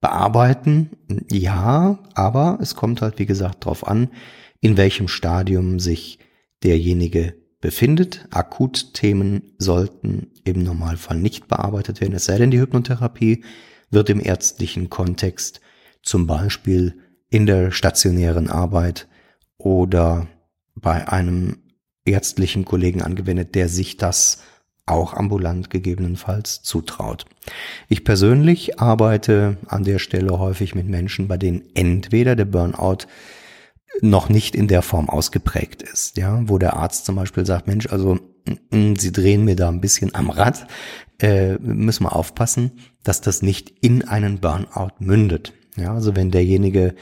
bearbeiten. 0.00 0.90
Ja, 1.30 1.98
aber 2.14 2.58
es 2.60 2.74
kommt 2.74 3.02
halt, 3.02 3.18
wie 3.18 3.26
gesagt, 3.26 3.64
darauf 3.64 3.86
an, 3.86 4.08
in 4.60 4.76
welchem 4.76 5.08
Stadium 5.08 5.78
sich 5.78 6.18
derjenige 6.62 7.34
befindet. 7.60 8.26
Akutthemen 8.30 9.54
sollten 9.58 10.28
im 10.44 10.62
Normalfall 10.62 11.18
nicht 11.18 11.48
bearbeitet 11.48 12.00
werden, 12.00 12.14
es 12.14 12.24
sei 12.24 12.38
denn, 12.38 12.50
die 12.50 12.60
Hypnotherapie 12.60 13.44
wird 13.90 14.08
im 14.10 14.20
ärztlichen 14.20 14.88
Kontext 14.88 15.60
zum 16.02 16.26
Beispiel 16.26 16.98
in 17.28 17.46
der 17.46 17.70
stationären 17.70 18.48
Arbeit 18.48 19.08
oder 19.58 20.26
bei 20.74 21.08
einem 21.08 21.58
ärztlichen 22.04 22.64
Kollegen 22.64 23.02
angewendet, 23.02 23.54
der 23.54 23.68
sich 23.68 23.96
das 23.96 24.42
auch 24.86 25.14
ambulant 25.14 25.70
gegebenenfalls 25.70 26.62
zutraut. 26.62 27.24
Ich 27.88 28.04
persönlich 28.04 28.80
arbeite 28.80 29.56
an 29.66 29.84
der 29.84 29.98
Stelle 29.98 30.38
häufig 30.38 30.74
mit 30.74 30.88
Menschen, 30.88 31.28
bei 31.28 31.36
denen 31.36 31.62
entweder 31.74 32.34
der 32.34 32.46
Burnout 32.46 33.06
noch 34.00 34.28
nicht 34.28 34.54
in 34.54 34.68
der 34.68 34.82
Form 34.82 35.08
ausgeprägt 35.08 35.82
ist, 35.82 36.16
ja, 36.16 36.42
wo 36.46 36.58
der 36.58 36.74
Arzt 36.74 37.06
zum 37.06 37.16
Beispiel 37.16 37.44
sagt, 37.44 37.66
Mensch, 37.66 37.86
also 37.88 38.18
mm, 38.70 38.76
mm, 38.76 38.96
Sie 38.96 39.12
drehen 39.12 39.44
mir 39.44 39.56
da 39.56 39.68
ein 39.68 39.80
bisschen 39.80 40.14
am 40.14 40.30
Rad, 40.30 40.66
äh, 41.20 41.54
müssen 41.58 42.04
wir 42.04 42.14
aufpassen, 42.14 42.72
dass 43.02 43.20
das 43.20 43.42
nicht 43.42 43.70
in 43.80 44.06
einen 44.06 44.40
Burnout 44.40 44.92
mündet. 45.00 45.52
Ja, 45.76 45.94
also 45.94 46.16
wenn 46.16 46.30
derjenige 46.30 46.94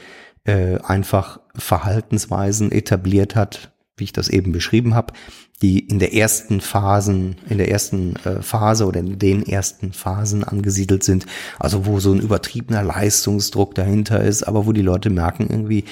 äh, 0.49 0.79
einfach 0.83 1.39
Verhaltensweisen 1.55 2.71
etabliert 2.71 3.35
hat, 3.35 3.71
wie 3.97 4.05
ich 4.05 4.13
das 4.13 4.29
eben 4.29 4.51
beschrieben 4.51 4.95
habe, 4.95 5.13
die 5.61 5.79
in 5.79 5.99
der 5.99 6.13
ersten 6.13 6.61
Phasen, 6.61 7.35
in 7.49 7.57
der 7.57 7.69
ersten 7.69 8.15
äh, 8.17 8.41
Phase 8.41 8.85
oder 8.85 9.01
in 9.01 9.19
den 9.19 9.45
ersten 9.45 9.91
Phasen 9.91 10.43
angesiedelt 10.43 11.03
sind, 11.03 11.25
also 11.59 11.85
wo 11.85 11.99
so 11.99 12.13
ein 12.13 12.21
übertriebener 12.21 12.81
Leistungsdruck 12.81 13.75
dahinter 13.75 14.23
ist, 14.23 14.43
aber 14.43 14.65
wo 14.65 14.71
die 14.71 14.81
Leute 14.81 15.09
merken 15.09 15.47
irgendwie, 15.49 15.83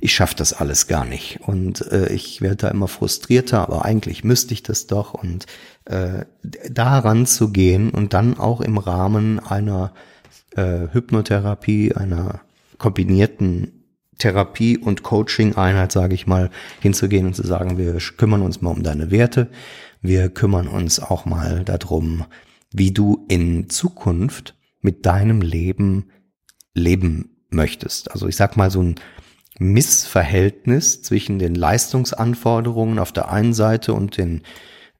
ich 0.00 0.12
schaffe 0.12 0.36
das 0.36 0.52
alles 0.52 0.86
gar 0.86 1.04
nicht. 1.04 1.40
Und 1.46 1.90
äh, 1.90 2.12
ich 2.12 2.40
werde 2.40 2.56
da 2.56 2.68
immer 2.68 2.86
frustrierter, 2.86 3.62
aber 3.62 3.84
eigentlich 3.84 4.22
müsste 4.22 4.54
ich 4.54 4.62
das 4.62 4.86
doch. 4.86 5.14
Und 5.14 5.46
äh, 5.86 6.24
daran 6.70 7.26
zu 7.26 7.50
gehen 7.50 7.90
und 7.90 8.12
dann 8.12 8.38
auch 8.38 8.60
im 8.60 8.78
Rahmen 8.78 9.40
einer 9.40 9.92
äh, 10.54 10.86
Hypnotherapie, 10.92 11.94
einer 11.94 12.42
kombinierten 12.76 13.77
Therapie- 14.18 14.78
und 14.78 15.02
Coaching-Einheit, 15.02 15.92
sage 15.92 16.14
ich 16.14 16.26
mal, 16.26 16.50
hinzugehen 16.80 17.26
und 17.26 17.34
zu 17.34 17.46
sagen, 17.46 17.78
wir 17.78 17.96
kümmern 18.16 18.42
uns 18.42 18.60
mal 18.60 18.70
um 18.70 18.82
deine 18.82 19.10
Werte, 19.10 19.48
wir 20.00 20.28
kümmern 20.28 20.68
uns 20.68 21.00
auch 21.00 21.24
mal 21.24 21.64
darum, 21.64 22.24
wie 22.72 22.92
du 22.92 23.24
in 23.28 23.68
Zukunft 23.70 24.54
mit 24.80 25.06
deinem 25.06 25.40
Leben 25.40 26.10
leben 26.74 27.36
möchtest. 27.50 28.10
Also 28.12 28.28
ich 28.28 28.36
sag 28.36 28.56
mal 28.56 28.70
so 28.70 28.82
ein 28.82 28.96
Missverhältnis 29.58 31.02
zwischen 31.02 31.38
den 31.38 31.54
Leistungsanforderungen 31.54 32.98
auf 32.98 33.12
der 33.12 33.30
einen 33.30 33.54
Seite 33.54 33.92
und 33.92 34.16
den 34.16 34.42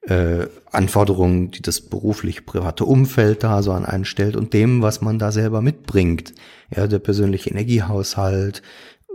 äh, 0.02 0.46
Anforderungen, 0.72 1.50
die 1.50 1.62
das 1.62 1.80
beruflich 1.80 2.46
private 2.46 2.84
Umfeld 2.84 3.44
da 3.44 3.62
so 3.62 3.72
an 3.72 3.84
einen 3.84 4.04
stellt 4.04 4.36
und 4.36 4.52
dem, 4.52 4.82
was 4.82 5.00
man 5.00 5.18
da 5.18 5.32
selber 5.32 5.60
mitbringt. 5.62 6.34
Ja, 6.74 6.86
der 6.86 6.98
persönliche 6.98 7.50
Energiehaushalt, 7.50 8.62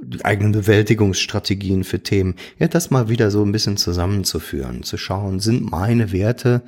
die 0.06 0.24
eigenen 0.26 0.52
Bewältigungsstrategien 0.52 1.84
für 1.84 2.02
Themen, 2.02 2.36
ja, 2.60 2.68
das 2.68 2.92
mal 2.92 3.10
wieder 3.10 3.32
so 3.32 3.44
ein 3.44 3.52
bisschen 3.52 3.78
zusammenzuführen, 3.78 4.84
zu 4.84 4.98
schauen, 4.98 5.40
sind 5.40 5.70
meine 5.70 6.12
Werte 6.12 6.64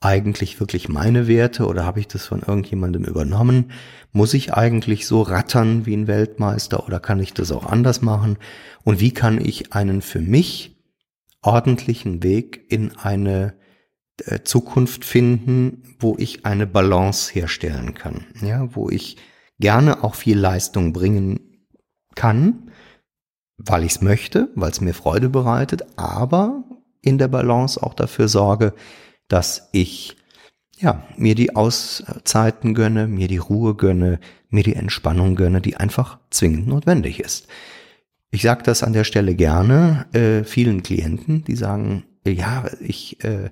eigentlich 0.00 0.60
wirklich 0.60 0.88
meine 0.88 1.26
Werte 1.26 1.66
oder 1.66 1.84
habe 1.84 2.00
ich 2.00 2.06
das 2.06 2.24
von 2.26 2.40
irgendjemandem 2.40 3.04
übernommen? 3.04 3.72
Muss 4.12 4.32
ich 4.34 4.54
eigentlich 4.54 5.06
so 5.06 5.22
rattern 5.22 5.86
wie 5.86 5.96
ein 5.96 6.06
Weltmeister 6.06 6.86
oder 6.86 7.00
kann 7.00 7.20
ich 7.20 7.34
das 7.34 7.50
auch 7.50 7.66
anders 7.66 8.00
machen? 8.00 8.38
Und 8.84 9.00
wie 9.00 9.12
kann 9.12 9.44
ich 9.44 9.72
einen 9.72 10.02
für 10.02 10.20
mich 10.20 10.76
ordentlichen 11.42 12.22
Weg 12.22 12.64
in 12.68 12.96
eine 12.96 13.54
äh, 14.24 14.40
Zukunft 14.42 15.04
finden, 15.04 15.82
wo 15.98 16.16
ich 16.18 16.46
eine 16.46 16.66
Balance 16.66 17.32
herstellen 17.32 17.94
kann, 17.94 18.26
ja, 18.40 18.68
wo 18.74 18.88
ich 18.90 19.16
gerne 19.58 20.04
auch 20.04 20.14
viel 20.14 20.38
Leistung 20.38 20.92
bringen 20.92 21.40
kann, 22.14 22.67
weil 23.58 23.84
ich 23.84 23.92
es 23.92 24.00
möchte, 24.00 24.48
weil 24.54 24.70
es 24.70 24.80
mir 24.80 24.94
Freude 24.94 25.28
bereitet, 25.28 25.84
aber 25.96 26.64
in 27.02 27.18
der 27.18 27.28
Balance 27.28 27.82
auch 27.82 27.94
dafür 27.94 28.28
sorge, 28.28 28.72
dass 29.28 29.68
ich 29.72 30.16
ja, 30.78 31.02
mir 31.16 31.34
die 31.34 31.56
Auszeiten 31.56 32.72
gönne, 32.74 33.08
mir 33.08 33.26
die 33.28 33.38
Ruhe 33.38 33.74
gönne, 33.74 34.20
mir 34.48 34.62
die 34.62 34.76
Entspannung 34.76 35.34
gönne, 35.34 35.60
die 35.60 35.76
einfach 35.76 36.18
zwingend 36.30 36.68
notwendig 36.68 37.20
ist. 37.20 37.48
Ich 38.30 38.42
sage 38.42 38.62
das 38.62 38.82
an 38.82 38.92
der 38.92 39.04
Stelle 39.04 39.34
gerne 39.34 40.06
äh, 40.12 40.44
vielen 40.44 40.82
Klienten, 40.82 41.44
die 41.44 41.56
sagen, 41.56 42.04
ja, 42.26 42.66
ich 42.80 43.22
äh, 43.24 43.50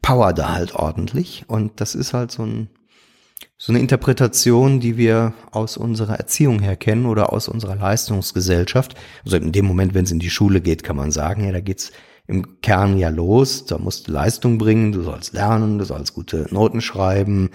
power 0.00 0.32
da 0.32 0.54
halt 0.54 0.74
ordentlich 0.74 1.44
und 1.48 1.80
das 1.80 1.94
ist 1.94 2.14
halt 2.14 2.30
so 2.30 2.44
ein 2.44 2.68
so 3.56 3.72
eine 3.72 3.80
Interpretation, 3.80 4.80
die 4.80 4.96
wir 4.96 5.32
aus 5.50 5.76
unserer 5.76 6.16
Erziehung 6.16 6.60
her 6.60 6.76
kennen 6.76 7.06
oder 7.06 7.32
aus 7.32 7.48
unserer 7.48 7.76
Leistungsgesellschaft. 7.76 8.94
Also 9.24 9.36
in 9.36 9.52
dem 9.52 9.64
Moment, 9.64 9.94
wenn 9.94 10.04
es 10.04 10.12
in 10.12 10.18
die 10.18 10.30
Schule 10.30 10.60
geht, 10.60 10.82
kann 10.82 10.96
man 10.96 11.10
sagen, 11.10 11.44
ja, 11.44 11.52
da 11.52 11.60
geht's 11.60 11.92
im 12.26 12.60
Kern 12.60 12.98
ja 12.98 13.08
los. 13.08 13.66
Da 13.66 13.78
musst 13.78 14.08
du 14.08 14.12
Leistung 14.12 14.58
bringen, 14.58 14.92
du 14.92 15.02
sollst 15.02 15.34
lernen, 15.34 15.78
du 15.78 15.84
sollst 15.84 16.14
gute 16.14 16.46
Noten 16.50 16.80
schreiben 16.80 17.50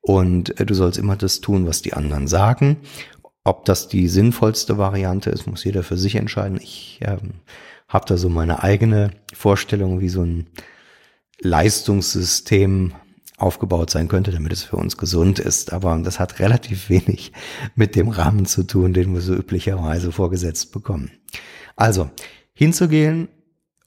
und 0.00 0.58
äh, 0.60 0.66
du 0.66 0.74
sollst 0.74 0.98
immer 0.98 1.16
das 1.16 1.40
tun, 1.40 1.66
was 1.66 1.82
die 1.82 1.94
anderen 1.94 2.26
sagen. 2.26 2.78
Ob 3.44 3.64
das 3.64 3.88
die 3.88 4.08
sinnvollste 4.08 4.78
Variante 4.78 5.30
ist, 5.30 5.46
muss 5.46 5.64
jeder 5.64 5.82
für 5.82 5.98
sich 5.98 6.16
entscheiden. 6.16 6.58
Ich 6.62 7.00
ähm, 7.02 7.40
habe 7.88 8.06
da 8.06 8.16
so 8.16 8.28
meine 8.28 8.62
eigene 8.62 9.10
Vorstellung, 9.34 10.00
wie 10.00 10.08
so 10.08 10.22
ein 10.22 10.46
Leistungssystem 11.40 12.94
aufgebaut 13.36 13.90
sein 13.90 14.08
könnte, 14.08 14.30
damit 14.30 14.52
es 14.52 14.62
für 14.62 14.76
uns 14.76 14.96
gesund 14.96 15.38
ist. 15.38 15.72
Aber 15.72 15.98
das 16.04 16.20
hat 16.20 16.38
relativ 16.38 16.88
wenig 16.88 17.32
mit 17.74 17.96
dem 17.96 18.08
Rahmen 18.08 18.46
zu 18.46 18.64
tun, 18.64 18.92
den 18.92 19.14
wir 19.14 19.20
so 19.20 19.34
üblicherweise 19.34 20.12
vorgesetzt 20.12 20.72
bekommen. 20.72 21.10
Also 21.76 22.10
hinzugehen 22.52 23.28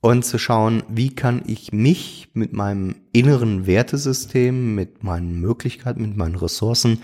und 0.01 0.25
zu 0.25 0.37
schauen, 0.37 0.83
wie 0.89 1.15
kann 1.15 1.43
ich 1.47 1.71
mich 1.71 2.29
mit 2.33 2.53
meinem 2.53 2.95
inneren 3.13 3.65
Wertesystem, 3.65 4.75
mit 4.75 5.03
meinen 5.03 5.39
Möglichkeiten, 5.39 6.01
mit 6.01 6.17
meinen 6.17 6.35
Ressourcen 6.35 7.01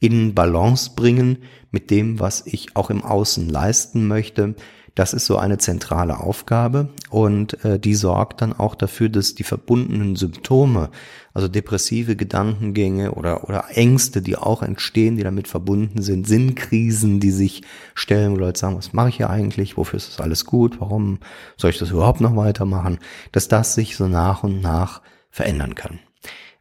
in 0.00 0.34
Balance 0.34 0.90
bringen 0.94 1.38
mit 1.70 1.90
dem, 1.90 2.20
was 2.20 2.46
ich 2.46 2.76
auch 2.76 2.90
im 2.90 3.02
Außen 3.02 3.48
leisten 3.48 4.06
möchte, 4.06 4.54
das 4.96 5.12
ist 5.12 5.26
so 5.26 5.36
eine 5.36 5.58
zentrale 5.58 6.18
Aufgabe 6.18 6.88
und 7.10 7.62
äh, 7.64 7.78
die 7.78 7.94
sorgt 7.94 8.40
dann 8.40 8.54
auch 8.54 8.74
dafür, 8.74 9.10
dass 9.10 9.34
die 9.34 9.44
verbundenen 9.44 10.16
Symptome, 10.16 10.88
also 11.34 11.48
depressive 11.48 12.16
Gedankengänge 12.16 13.12
oder, 13.12 13.46
oder 13.46 13.66
Ängste, 13.68 14.22
die 14.22 14.36
auch 14.36 14.62
entstehen, 14.62 15.16
die 15.16 15.22
damit 15.22 15.48
verbunden 15.48 16.00
sind, 16.00 16.26
Sinnkrisen, 16.26 17.20
die 17.20 17.30
sich 17.30 17.62
stellen, 17.94 18.32
wo 18.32 18.36
Leute 18.36 18.58
sagen, 18.58 18.78
was 18.78 18.94
mache 18.94 19.10
ich 19.10 19.18
hier 19.18 19.28
eigentlich, 19.28 19.76
wofür 19.76 19.98
ist 19.98 20.08
das 20.08 20.20
alles 20.20 20.46
gut, 20.46 20.80
warum 20.80 21.18
soll 21.58 21.70
ich 21.70 21.78
das 21.78 21.90
überhaupt 21.90 22.22
noch 22.22 22.34
weitermachen, 22.34 22.98
dass 23.32 23.48
das 23.48 23.74
sich 23.74 23.96
so 23.96 24.08
nach 24.08 24.44
und 24.44 24.62
nach 24.62 25.02
verändern 25.30 25.74
kann. 25.74 25.98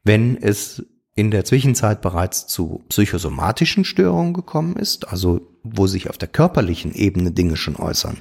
Wenn 0.04 0.36
es 0.36 0.86
in 1.16 1.32
der 1.32 1.46
Zwischenzeit 1.46 2.02
bereits 2.02 2.46
zu 2.46 2.84
psychosomatischen 2.90 3.86
Störungen 3.86 4.34
gekommen 4.34 4.76
ist, 4.76 5.08
also 5.08 5.48
wo 5.64 5.88
sich 5.88 6.10
auf 6.10 6.18
der 6.18 6.28
körperlichen 6.28 6.94
Ebene 6.94 7.32
Dinge 7.32 7.56
schon 7.56 7.78
äußern, 7.78 8.18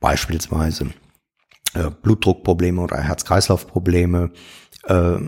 beispielsweise 0.00 0.90
äh, 1.74 1.90
Blutdruckprobleme 1.90 2.80
oder 2.80 2.98
Herz-Kreislauf-Probleme, 2.98 4.30
äh, 4.84 5.18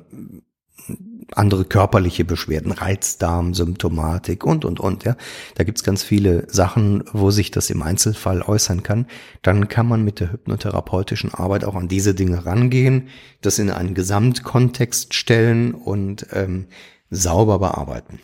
andere 1.33 1.65
körperliche 1.65 2.25
Beschwerden, 2.25 2.73
Reizdarm, 2.73 3.55
Symptomatik 3.55 4.45
und, 4.45 4.65
und, 4.65 4.81
und. 4.81 5.05
Ja. 5.05 5.17
Da 5.55 5.65
gibt's 5.65 5.85
ganz 5.85 6.03
viele 6.03 6.51
Sachen, 6.51 7.05
wo 7.13 7.31
sich 7.31 7.51
das 7.51 7.71
im 7.71 7.83
Einzelfall 7.83 8.43
äußern 8.43 8.83
kann. 8.83 9.07
Dann 9.43 9.69
kann 9.69 9.87
man 9.87 10.05
mit 10.05 10.21
der 10.21 10.33
hypnotherapeutischen 10.33 11.33
Arbeit 11.33 11.65
auch 11.65 11.77
an 11.77 11.89
diese 11.89 12.15
Dinge 12.15 12.47
rangehen, 12.47 13.09
das 13.43 13.59
in 13.59 13.71
einen 13.71 13.95
Gesamtkontext 13.95 15.15
stellen 15.15 15.75
und 15.75 16.27
ähm, 16.33 16.67
sauber 17.11 17.59
bearbeiten. 17.59 18.21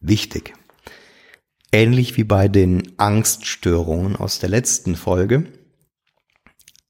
Wichtig. 0.00 0.54
Ähnlich 1.72 2.16
wie 2.16 2.24
bei 2.24 2.48
den 2.48 2.98
Angststörungen 2.98 4.16
aus 4.16 4.38
der 4.38 4.50
letzten 4.50 4.94
Folge, 4.94 5.46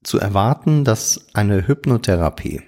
zu 0.03 0.19
erwarten, 0.19 0.83
dass 0.83 1.27
eine 1.33 1.67
Hypnotherapie 1.67 2.61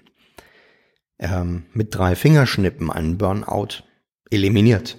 ähm, 1.19 1.65
mit 1.73 1.93
drei 1.93 2.15
Fingerschnippen 2.15 2.89
einen 2.91 3.17
Burnout 3.17 3.84
eliminiert. 4.32 4.97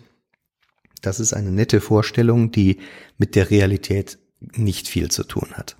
Das 1.02 1.20
ist 1.20 1.32
eine 1.32 1.50
nette 1.50 1.80
Vorstellung, 1.80 2.50
die 2.50 2.80
mit 3.16 3.34
der 3.34 3.50
Realität 3.50 4.18
nicht 4.40 4.88
viel 4.88 5.10
zu 5.10 5.24
tun 5.24 5.50
hat. 5.52 5.76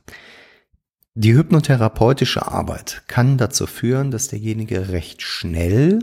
Die 1.14 1.34
hypnotherapeutische 1.34 2.46
Arbeit 2.46 3.04
kann 3.06 3.38
dazu 3.38 3.66
führen, 3.66 4.10
dass 4.10 4.28
derjenige 4.28 4.90
recht 4.90 5.22
schnell 5.22 6.00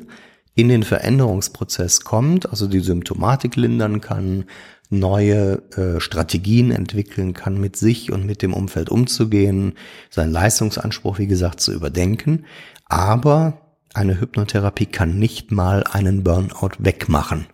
in 0.56 0.70
den 0.70 0.84
Veränderungsprozess 0.84 2.02
kommt, 2.02 2.50
also 2.50 2.68
die 2.68 2.80
Symptomatik 2.80 3.56
lindern 3.56 4.02
kann, 4.02 4.46
neue 4.90 5.64
äh, 5.76 6.00
Strategien 6.00 6.72
entwickeln 6.72 7.34
kann, 7.34 7.60
mit 7.60 7.76
sich 7.76 8.12
und 8.12 8.26
mit 8.26 8.42
dem 8.42 8.54
Umfeld 8.54 8.90
umzugehen, 8.90 9.74
seinen 10.12 10.32
Leistungsanspruch, 10.32 11.18
wie 11.18 11.28
gesagt, 11.28 11.60
zu 11.60 11.74
überdenken. 11.74 12.46
Aber 12.86 13.78
eine 13.94 14.20
Hypnotherapie 14.20 14.86
kann 14.86 15.18
nicht 15.18 15.52
mal 15.52 15.84
einen 15.84 16.24
Burnout 16.24 16.78
wegmachen. 16.78 17.48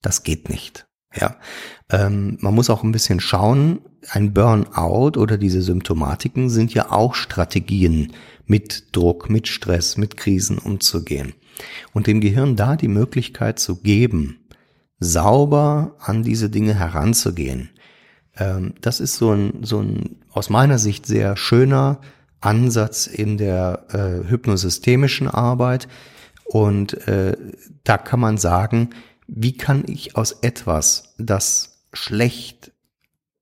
Das 0.00 0.22
geht 0.22 0.48
nicht. 0.48 0.86
Ja, 1.14 1.36
ähm, 1.90 2.38
man 2.40 2.54
muss 2.54 2.70
auch 2.70 2.82
ein 2.82 2.92
bisschen 2.92 3.20
schauen. 3.20 3.80
Ein 4.08 4.32
Burnout 4.32 5.18
oder 5.18 5.36
diese 5.36 5.60
Symptomatiken 5.60 6.48
sind 6.48 6.72
ja 6.72 6.90
auch 6.90 7.14
Strategien, 7.14 8.12
mit 8.46 8.96
Druck, 8.96 9.28
mit 9.28 9.48
Stress, 9.48 9.96
mit 9.96 10.16
Krisen 10.16 10.58
umzugehen 10.58 11.34
und 11.92 12.06
dem 12.06 12.20
Gehirn 12.20 12.56
da 12.56 12.76
die 12.76 12.88
Möglichkeit 12.88 13.58
zu 13.58 13.76
geben, 13.76 14.40
sauber 14.98 15.96
an 15.98 16.22
diese 16.22 16.50
Dinge 16.50 16.74
heranzugehen. 16.74 17.70
Ähm, 18.36 18.74
das 18.80 19.00
ist 19.00 19.16
so 19.16 19.32
ein, 19.32 19.60
so 19.62 19.80
ein 19.80 20.16
aus 20.30 20.50
meiner 20.50 20.78
Sicht 20.78 21.06
sehr 21.06 21.36
schöner 21.36 22.00
Ansatz 22.40 23.06
in 23.06 23.36
der 23.38 23.86
äh, 23.92 24.28
hypnosystemischen 24.28 25.28
Arbeit. 25.28 25.88
Und 26.44 27.06
äh, 27.06 27.36
da 27.84 27.98
kann 27.98 28.20
man 28.20 28.38
sagen, 28.38 28.90
wie 29.26 29.56
kann 29.56 29.84
ich 29.86 30.16
aus 30.16 30.32
etwas, 30.42 31.14
das 31.18 31.84
schlecht, 31.92 32.72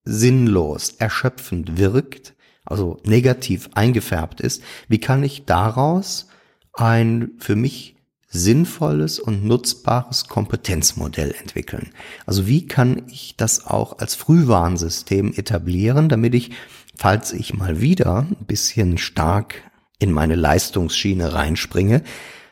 sinnlos, 0.04 0.90
erschöpfend 0.98 1.78
wirkt, 1.78 2.34
also 2.64 3.00
negativ 3.04 3.70
eingefärbt 3.74 4.40
ist, 4.40 4.62
wie 4.88 5.00
kann 5.00 5.22
ich 5.22 5.44
daraus 5.46 6.28
ein 6.74 7.32
für 7.38 7.56
mich 7.56 7.96
sinnvolles 8.28 9.18
und 9.18 9.44
nutzbares 9.44 10.26
Kompetenzmodell 10.26 11.34
entwickeln. 11.40 11.90
Also 12.26 12.46
wie 12.46 12.66
kann 12.66 13.02
ich 13.08 13.36
das 13.36 13.66
auch 13.66 13.98
als 13.98 14.14
Frühwarnsystem 14.14 15.32
etablieren, 15.34 16.08
damit 16.08 16.34
ich, 16.34 16.50
falls 16.96 17.32
ich 17.32 17.54
mal 17.54 17.80
wieder 17.80 18.26
ein 18.30 18.46
bisschen 18.46 18.98
stark 18.98 19.62
in 19.98 20.12
meine 20.12 20.34
Leistungsschiene 20.36 21.32
reinspringe, 21.32 22.02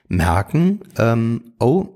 merken, 0.09 0.81
ähm, 0.99 1.53
oh, 1.61 1.89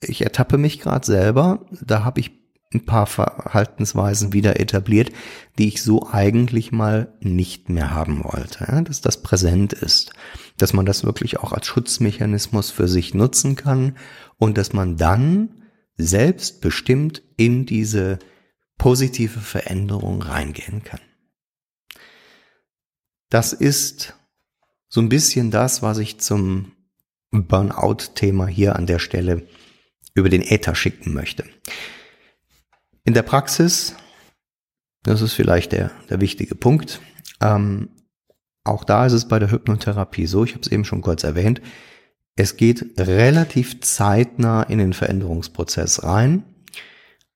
ich 0.00 0.22
ertappe 0.22 0.58
mich 0.58 0.80
gerade 0.80 1.06
selber, 1.06 1.66
da 1.80 2.04
habe 2.04 2.20
ich 2.20 2.43
ein 2.74 2.84
paar 2.84 3.06
Verhaltensweisen 3.06 4.32
wieder 4.32 4.60
etabliert, 4.60 5.10
die 5.58 5.68
ich 5.68 5.82
so 5.82 6.08
eigentlich 6.10 6.72
mal 6.72 7.14
nicht 7.20 7.68
mehr 7.68 7.92
haben 7.92 8.24
wollte, 8.24 8.66
ja, 8.68 8.82
dass 8.82 9.00
das 9.00 9.22
präsent 9.22 9.72
ist, 9.72 10.12
dass 10.56 10.72
man 10.72 10.86
das 10.86 11.04
wirklich 11.04 11.38
auch 11.38 11.52
als 11.52 11.66
Schutzmechanismus 11.66 12.70
für 12.70 12.88
sich 12.88 13.14
nutzen 13.14 13.56
kann 13.56 13.96
und 14.36 14.58
dass 14.58 14.72
man 14.72 14.96
dann 14.96 15.62
selbstbestimmt 15.96 17.22
in 17.36 17.66
diese 17.66 18.18
positive 18.78 19.40
Veränderung 19.40 20.22
reingehen 20.22 20.82
kann. 20.82 21.00
Das 23.30 23.52
ist 23.52 24.14
so 24.88 25.00
ein 25.00 25.08
bisschen 25.08 25.50
das, 25.50 25.82
was 25.82 25.98
ich 25.98 26.20
zum 26.20 26.72
Burnout-Thema 27.30 28.46
hier 28.46 28.76
an 28.76 28.86
der 28.86 28.98
Stelle 28.98 29.46
über 30.14 30.28
den 30.28 30.42
Äther 30.42 30.74
schicken 30.74 31.12
möchte. 31.12 31.44
In 33.04 33.12
der 33.12 33.22
Praxis, 33.22 33.94
das 35.02 35.20
ist 35.20 35.34
vielleicht 35.34 35.72
der, 35.72 35.90
der 36.08 36.22
wichtige 36.22 36.54
Punkt, 36.54 37.00
ähm, 37.42 37.90
auch 38.64 38.82
da 38.82 39.04
ist 39.04 39.12
es 39.12 39.28
bei 39.28 39.38
der 39.38 39.50
Hypnotherapie 39.50 40.26
so, 40.26 40.42
ich 40.42 40.52
habe 40.52 40.62
es 40.62 40.72
eben 40.72 40.86
schon 40.86 41.02
kurz 41.02 41.22
erwähnt, 41.22 41.60
es 42.34 42.56
geht 42.56 42.98
relativ 42.98 43.82
zeitnah 43.82 44.62
in 44.62 44.78
den 44.78 44.94
Veränderungsprozess 44.94 46.02
rein, 46.02 46.44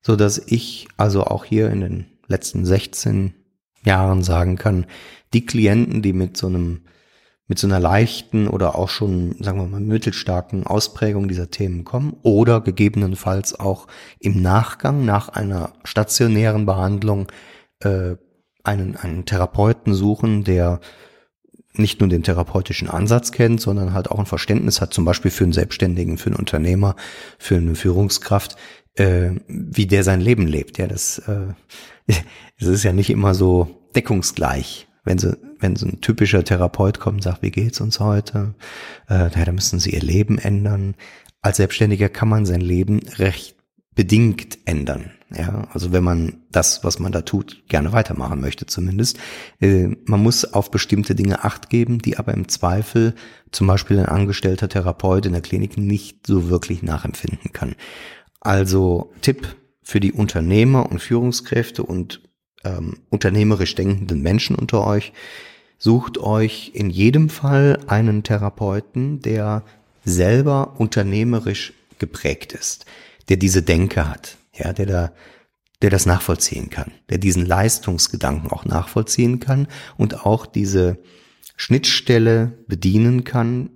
so 0.00 0.16
dass 0.16 0.38
ich 0.38 0.88
also 0.96 1.24
auch 1.24 1.44
hier 1.44 1.70
in 1.70 1.82
den 1.82 2.06
letzten 2.26 2.64
16 2.64 3.34
Jahren 3.84 4.22
sagen 4.22 4.56
kann, 4.56 4.86
die 5.34 5.44
Klienten, 5.44 6.00
die 6.00 6.14
mit 6.14 6.38
so 6.38 6.46
einem 6.46 6.80
mit 7.48 7.58
so 7.58 7.66
einer 7.66 7.80
leichten 7.80 8.46
oder 8.46 8.76
auch 8.76 8.90
schon, 8.90 9.34
sagen 9.40 9.58
wir 9.58 9.66
mal, 9.66 9.80
mittelstarken 9.80 10.66
Ausprägung 10.66 11.28
dieser 11.28 11.50
Themen 11.50 11.84
kommen 11.84 12.16
oder 12.22 12.60
gegebenenfalls 12.60 13.58
auch 13.58 13.86
im 14.20 14.42
Nachgang 14.42 15.04
nach 15.06 15.30
einer 15.30 15.72
stationären 15.82 16.66
Behandlung 16.66 17.28
äh, 17.80 18.16
einen, 18.64 18.96
einen 18.96 19.24
Therapeuten 19.24 19.94
suchen, 19.94 20.44
der 20.44 20.80
nicht 21.72 22.00
nur 22.00 22.08
den 22.08 22.22
therapeutischen 22.22 22.88
Ansatz 22.88 23.32
kennt, 23.32 23.60
sondern 23.60 23.94
halt 23.94 24.10
auch 24.10 24.18
ein 24.18 24.26
Verständnis 24.26 24.80
hat, 24.80 24.92
zum 24.92 25.04
Beispiel 25.04 25.30
für 25.30 25.44
einen 25.44 25.52
Selbstständigen, 25.52 26.18
für 26.18 26.26
einen 26.26 26.36
Unternehmer, 26.36 26.96
für 27.38 27.56
eine 27.56 27.74
Führungskraft, 27.74 28.56
äh, 28.94 29.30
wie 29.46 29.86
der 29.86 30.04
sein 30.04 30.20
Leben 30.20 30.46
lebt. 30.46 30.76
Ja, 30.76 30.86
das, 30.86 31.18
äh, 31.20 31.54
das 32.58 32.68
ist 32.68 32.82
ja 32.82 32.92
nicht 32.92 33.10
immer 33.10 33.34
so 33.34 33.88
deckungsgleich. 33.94 34.87
Wenn 35.08 35.16
sie, 35.16 35.38
wenn 35.58 35.74
so 35.74 35.86
ein 35.86 36.02
typischer 36.02 36.44
Therapeut 36.44 37.00
kommt 37.00 37.16
und 37.16 37.22
sagt, 37.22 37.40
wie 37.40 37.50
geht's 37.50 37.80
uns 37.80 37.98
heute? 37.98 38.54
Äh, 39.08 39.30
da 39.30 39.52
müssen 39.52 39.80
sie 39.80 39.94
ihr 39.94 40.02
Leben 40.02 40.36
ändern. 40.36 40.96
Als 41.40 41.56
Selbstständiger 41.56 42.10
kann 42.10 42.28
man 42.28 42.44
sein 42.44 42.60
Leben 42.60 43.00
recht 43.16 43.56
bedingt 43.94 44.58
ändern. 44.66 45.12
Ja, 45.34 45.66
also 45.72 45.92
wenn 45.92 46.04
man 46.04 46.42
das, 46.52 46.84
was 46.84 46.98
man 46.98 47.10
da 47.10 47.22
tut, 47.22 47.64
gerne 47.68 47.92
weitermachen 47.92 48.38
möchte 48.38 48.66
zumindest. 48.66 49.18
Äh, 49.60 49.96
man 50.04 50.22
muss 50.22 50.44
auf 50.44 50.70
bestimmte 50.70 51.14
Dinge 51.14 51.42
Acht 51.42 51.70
geben, 51.70 52.00
die 52.00 52.18
aber 52.18 52.34
im 52.34 52.46
Zweifel 52.48 53.14
zum 53.50 53.66
Beispiel 53.66 53.98
ein 53.98 54.06
angestellter 54.06 54.68
Therapeut 54.68 55.24
in 55.24 55.32
der 55.32 55.40
Klinik 55.40 55.78
nicht 55.78 56.26
so 56.26 56.50
wirklich 56.50 56.82
nachempfinden 56.82 57.54
kann. 57.54 57.76
Also 58.40 59.14
Tipp 59.22 59.56
für 59.82 60.00
die 60.00 60.12
Unternehmer 60.12 60.90
und 60.90 61.00
Führungskräfte 61.00 61.82
und 61.82 62.28
ähm, 62.64 62.98
unternehmerisch 63.10 63.74
denkenden 63.74 64.22
Menschen 64.22 64.56
unter 64.56 64.86
euch, 64.86 65.12
sucht 65.78 66.18
euch 66.18 66.72
in 66.74 66.90
jedem 66.90 67.28
Fall 67.28 67.80
einen 67.86 68.22
Therapeuten, 68.22 69.20
der 69.20 69.64
selber 70.04 70.74
unternehmerisch 70.78 71.72
geprägt 71.98 72.52
ist 72.52 72.86
der 73.28 73.36
diese 73.36 73.62
Denke 73.62 74.08
hat, 74.08 74.36
ja, 74.54 74.72
der 74.72 74.86
da, 74.86 75.12
der 75.82 75.90
das 75.90 76.06
nachvollziehen 76.06 76.70
kann, 76.70 76.92
der 77.10 77.18
diesen 77.18 77.46
Leistungsgedanken 77.46 78.50
auch 78.50 78.64
nachvollziehen 78.64 79.40
kann 79.40 79.68
und 79.96 80.26
auch 80.26 80.46
diese 80.46 80.98
Schnittstelle 81.56 82.58
bedienen 82.66 83.24
kann, 83.24 83.70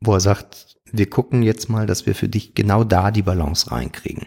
wo 0.00 0.14
er 0.14 0.20
sagt, 0.20 0.76
wir 0.92 1.08
gucken 1.08 1.42
jetzt 1.42 1.68
mal, 1.68 1.86
dass 1.86 2.06
wir 2.06 2.14
für 2.14 2.28
dich 2.28 2.54
genau 2.54 2.84
da 2.84 3.10
die 3.10 3.22
Balance 3.22 3.70
reinkriegen. 3.70 4.26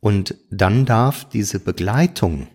Und 0.00 0.36
dann 0.50 0.84
darf 0.86 1.28
diese 1.28 1.58
Begleitung 1.58 2.48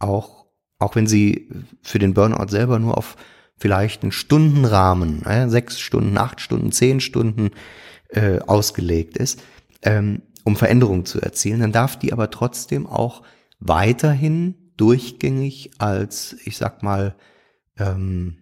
auch, 0.00 0.46
auch 0.78 0.96
wenn 0.96 1.06
sie 1.06 1.48
für 1.82 1.98
den 1.98 2.14
Burnout 2.14 2.48
selber 2.48 2.78
nur 2.78 2.98
auf 2.98 3.16
vielleicht 3.56 4.02
einen 4.02 4.12
Stundenrahmen, 4.12 5.24
äh, 5.26 5.48
sechs 5.48 5.78
Stunden, 5.78 6.18
acht 6.18 6.40
Stunden, 6.40 6.72
zehn 6.72 7.00
Stunden 7.00 7.50
äh, 8.08 8.40
ausgelegt 8.40 9.16
ist, 9.16 9.42
ähm, 9.82 10.22
um 10.44 10.56
Veränderungen 10.56 11.04
zu 11.04 11.20
erzielen, 11.20 11.60
dann 11.60 11.72
darf 11.72 11.98
die 11.98 12.12
aber 12.12 12.30
trotzdem 12.30 12.86
auch 12.86 13.22
weiterhin 13.60 14.54
durchgängig 14.76 15.72
als, 15.78 16.36
ich 16.44 16.56
sag 16.56 16.82
mal, 16.82 17.14
ähm, 17.78 18.38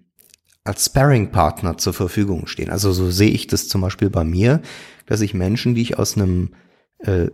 als 0.63 0.87
Sparring-Partner 0.87 1.79
zur 1.79 1.95
Verfügung 1.95 2.47
stehen. 2.47 2.71
Also 2.71 2.93
so 2.93 3.11
sehe 3.11 3.31
ich 3.31 3.49
das 3.49 3.69
zum 3.69 3.81
Beispiel 3.81 4.11
bei 4.11 4.23
mir, 4.23 4.63
dass 5.07 5.21
ich 5.21 5.35
Menschen, 5.35 5.75
die 5.75 5.83
ich 5.83 5.99
aus 5.99 6.17
einem 6.17 6.51
äh, 6.99 7.29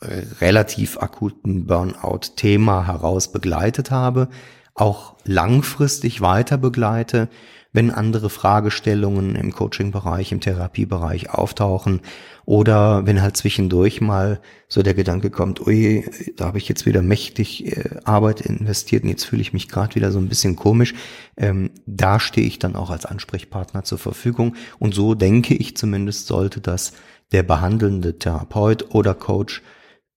relativ 0.00 0.98
akuten 0.98 1.66
Burnout-Thema 1.66 2.86
heraus 2.86 3.32
begleitet 3.32 3.90
habe, 3.90 4.28
auch 4.74 5.16
langfristig 5.24 6.20
weiter 6.20 6.58
begleite, 6.58 7.28
wenn 7.72 7.90
andere 7.90 8.30
Fragestellungen 8.30 9.36
im 9.36 9.52
Coaching-Bereich, 9.52 10.32
im 10.32 10.40
Therapiebereich 10.40 11.30
auftauchen 11.30 12.00
oder 12.46 13.04
wenn 13.06 13.20
halt 13.20 13.36
zwischendurch 13.36 14.00
mal 14.00 14.40
so 14.66 14.82
der 14.82 14.94
Gedanke 14.94 15.30
kommt, 15.30 15.66
ui, 15.66 16.08
da 16.36 16.46
habe 16.46 16.58
ich 16.58 16.68
jetzt 16.68 16.86
wieder 16.86 17.02
mächtig 17.02 17.66
äh, 17.66 17.98
Arbeit 18.04 18.40
investiert 18.40 19.02
und 19.02 19.10
jetzt 19.10 19.24
fühle 19.24 19.42
ich 19.42 19.52
mich 19.52 19.68
gerade 19.68 19.94
wieder 19.94 20.10
so 20.10 20.18
ein 20.18 20.28
bisschen 20.28 20.56
komisch. 20.56 20.94
Ähm, 21.36 21.70
da 21.84 22.18
stehe 22.18 22.46
ich 22.46 22.58
dann 22.58 22.76
auch 22.76 22.88
als 22.88 23.04
Ansprechpartner 23.04 23.84
zur 23.84 23.98
Verfügung 23.98 24.56
und 24.78 24.94
so 24.94 25.14
denke 25.14 25.54
ich 25.54 25.76
zumindest 25.76 26.28
sollte 26.28 26.60
das 26.60 26.92
der 27.32 27.42
behandelnde 27.42 28.18
Therapeut 28.18 28.94
oder 28.94 29.12
Coach 29.12 29.62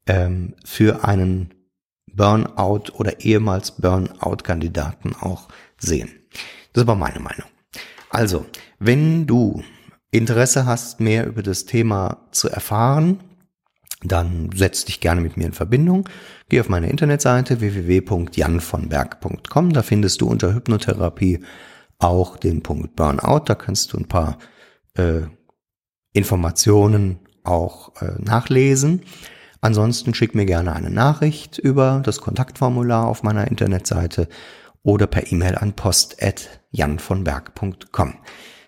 ähm, 0.08 0.56
für 0.66 1.06
einen 1.06 1.54
Burnout 2.14 2.92
oder 2.94 3.22
ehemals 3.22 3.72
Burnout-Kandidaten 3.72 5.16
auch 5.20 5.48
sehen. 5.78 6.10
Das 6.74 6.88
war 6.88 6.96
meine 6.96 7.20
Meinung. 7.20 7.48
Also, 8.10 8.46
wenn 8.80 9.28
du 9.28 9.64
Interesse 10.12 10.66
hast, 10.66 11.00
mehr 11.00 11.28
über 11.28 11.44
das 11.44 11.66
Thema 11.66 12.26
zu 12.32 12.50
erfahren, 12.50 13.20
dann 14.02 14.50
setz 14.56 14.86
dich 14.86 15.02
gerne 15.02 15.22
mit 15.22 15.38
mir 15.38 15.46
in 15.46 15.54
Verbindung. 15.54 16.10
Geh 16.48 16.62
auf 16.62 16.70
meine 16.70 16.90
Internetseite 16.90 17.60
www.janvonberg.com. 17.60 19.74
Da 19.74 19.84
findest 19.84 20.22
du 20.22 20.28
unter 20.28 20.56
Hypnotherapie 20.56 21.42
auch 22.00 22.38
den 22.38 22.64
Punkt 22.64 22.96
Burnout. 22.96 23.44
Da 23.46 23.54
kannst 23.56 23.94
du 23.94 23.98
ein 23.98 24.08
paar 24.08 24.40
äh, 24.96 25.24
Informationen 26.14 27.20
auch 27.44 28.02
äh, 28.02 28.14
nachlesen. 28.20 29.04
Ansonsten 29.62 30.14
schick 30.14 30.36
mir 30.36 30.46
gerne 30.46 30.74
eine 30.74 30.90
Nachricht 30.90 31.58
über 31.58 32.02
das 32.04 32.20
Kontaktformular 32.22 33.08
auf 33.08 33.24
meiner 33.24 33.48
Internetseite 33.48 34.28
oder 34.84 35.08
per 35.08 35.32
E-Mail 35.32 35.56
an 35.56 35.74
post.janvonberg.com. 35.74 38.14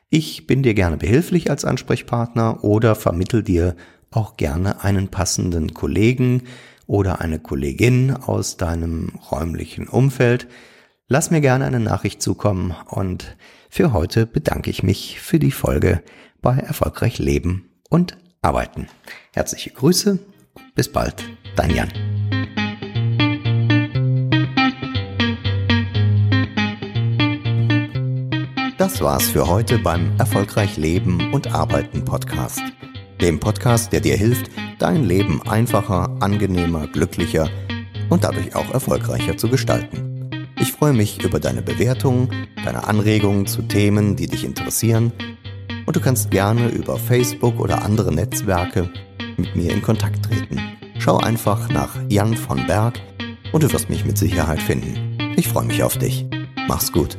Ich 0.09 0.47
bin 0.47 0.63
dir 0.63 0.73
gerne 0.73 0.97
behilflich 0.97 1.49
als 1.49 1.63
Ansprechpartner 1.63 2.65
oder 2.65 2.95
vermittel 2.95 3.43
dir 3.43 3.77
auch 4.11 4.35
gerne 4.35 4.83
einen 4.83 5.07
passenden 5.07 5.73
Kollegen 5.73 6.43
oder 6.85 7.21
eine 7.21 7.39
Kollegin 7.39 8.13
aus 8.13 8.57
deinem 8.57 9.13
räumlichen 9.31 9.87
Umfeld. 9.87 10.49
Lass 11.07 11.31
mir 11.31 11.39
gerne 11.39 11.63
eine 11.65 11.79
Nachricht 11.79 12.21
zukommen 12.21 12.75
und 12.87 13.37
für 13.69 13.93
heute 13.93 14.25
bedanke 14.25 14.69
ich 14.69 14.83
mich 14.83 15.21
für 15.21 15.39
die 15.39 15.51
Folge 15.51 16.03
bei 16.41 16.57
Erfolgreich 16.57 17.19
Leben 17.19 17.69
und 17.89 18.17
Arbeiten. 18.41 18.87
Herzliche 19.33 19.69
Grüße, 19.69 20.19
bis 20.75 20.91
bald, 20.91 21.23
dein 21.55 21.75
Jan. 21.75 21.89
Das 28.77 29.01
war's 29.01 29.29
für 29.29 29.47
heute 29.47 29.77
beim 29.77 30.11
Erfolgreich 30.17 30.77
Leben 30.77 31.31
und 31.33 31.53
Arbeiten 31.53 32.03
Podcast. 32.03 32.61
Dem 33.21 33.39
Podcast, 33.39 33.93
der 33.93 33.99
dir 33.99 34.17
hilft, 34.17 34.49
dein 34.79 35.03
Leben 35.03 35.41
einfacher, 35.43 36.17
angenehmer, 36.19 36.87
glücklicher 36.87 37.49
und 38.09 38.23
dadurch 38.23 38.55
auch 38.55 38.73
erfolgreicher 38.73 39.37
zu 39.37 39.49
gestalten. 39.49 40.47
Ich 40.59 40.71
freue 40.71 40.93
mich 40.93 41.23
über 41.23 41.39
deine 41.39 41.61
Bewertungen, 41.61 42.47
deine 42.63 42.87
Anregungen 42.87 43.45
zu 43.45 43.61
Themen, 43.61 44.15
die 44.15 44.27
dich 44.27 44.43
interessieren 44.43 45.11
und 45.85 45.95
du 45.95 45.99
kannst 45.99 46.31
gerne 46.31 46.69
über 46.69 46.97
Facebook 46.97 47.59
oder 47.59 47.83
andere 47.83 48.13
Netzwerke 48.13 48.89
mit 49.37 49.55
mir 49.55 49.71
in 49.71 49.81
Kontakt 49.81 50.23
treten. 50.23 50.59
Schau 50.99 51.17
einfach 51.17 51.69
nach 51.69 51.97
Jan 52.09 52.35
von 52.35 52.65
Berg 52.67 52.99
und 53.51 53.63
du 53.63 53.71
wirst 53.71 53.89
mich 53.89 54.05
mit 54.05 54.17
Sicherheit 54.17 54.61
finden. 54.61 55.17
Ich 55.35 55.47
freue 55.47 55.65
mich 55.65 55.83
auf 55.83 55.97
dich. 55.97 56.25
Mach's 56.67 56.91
gut. 56.91 57.17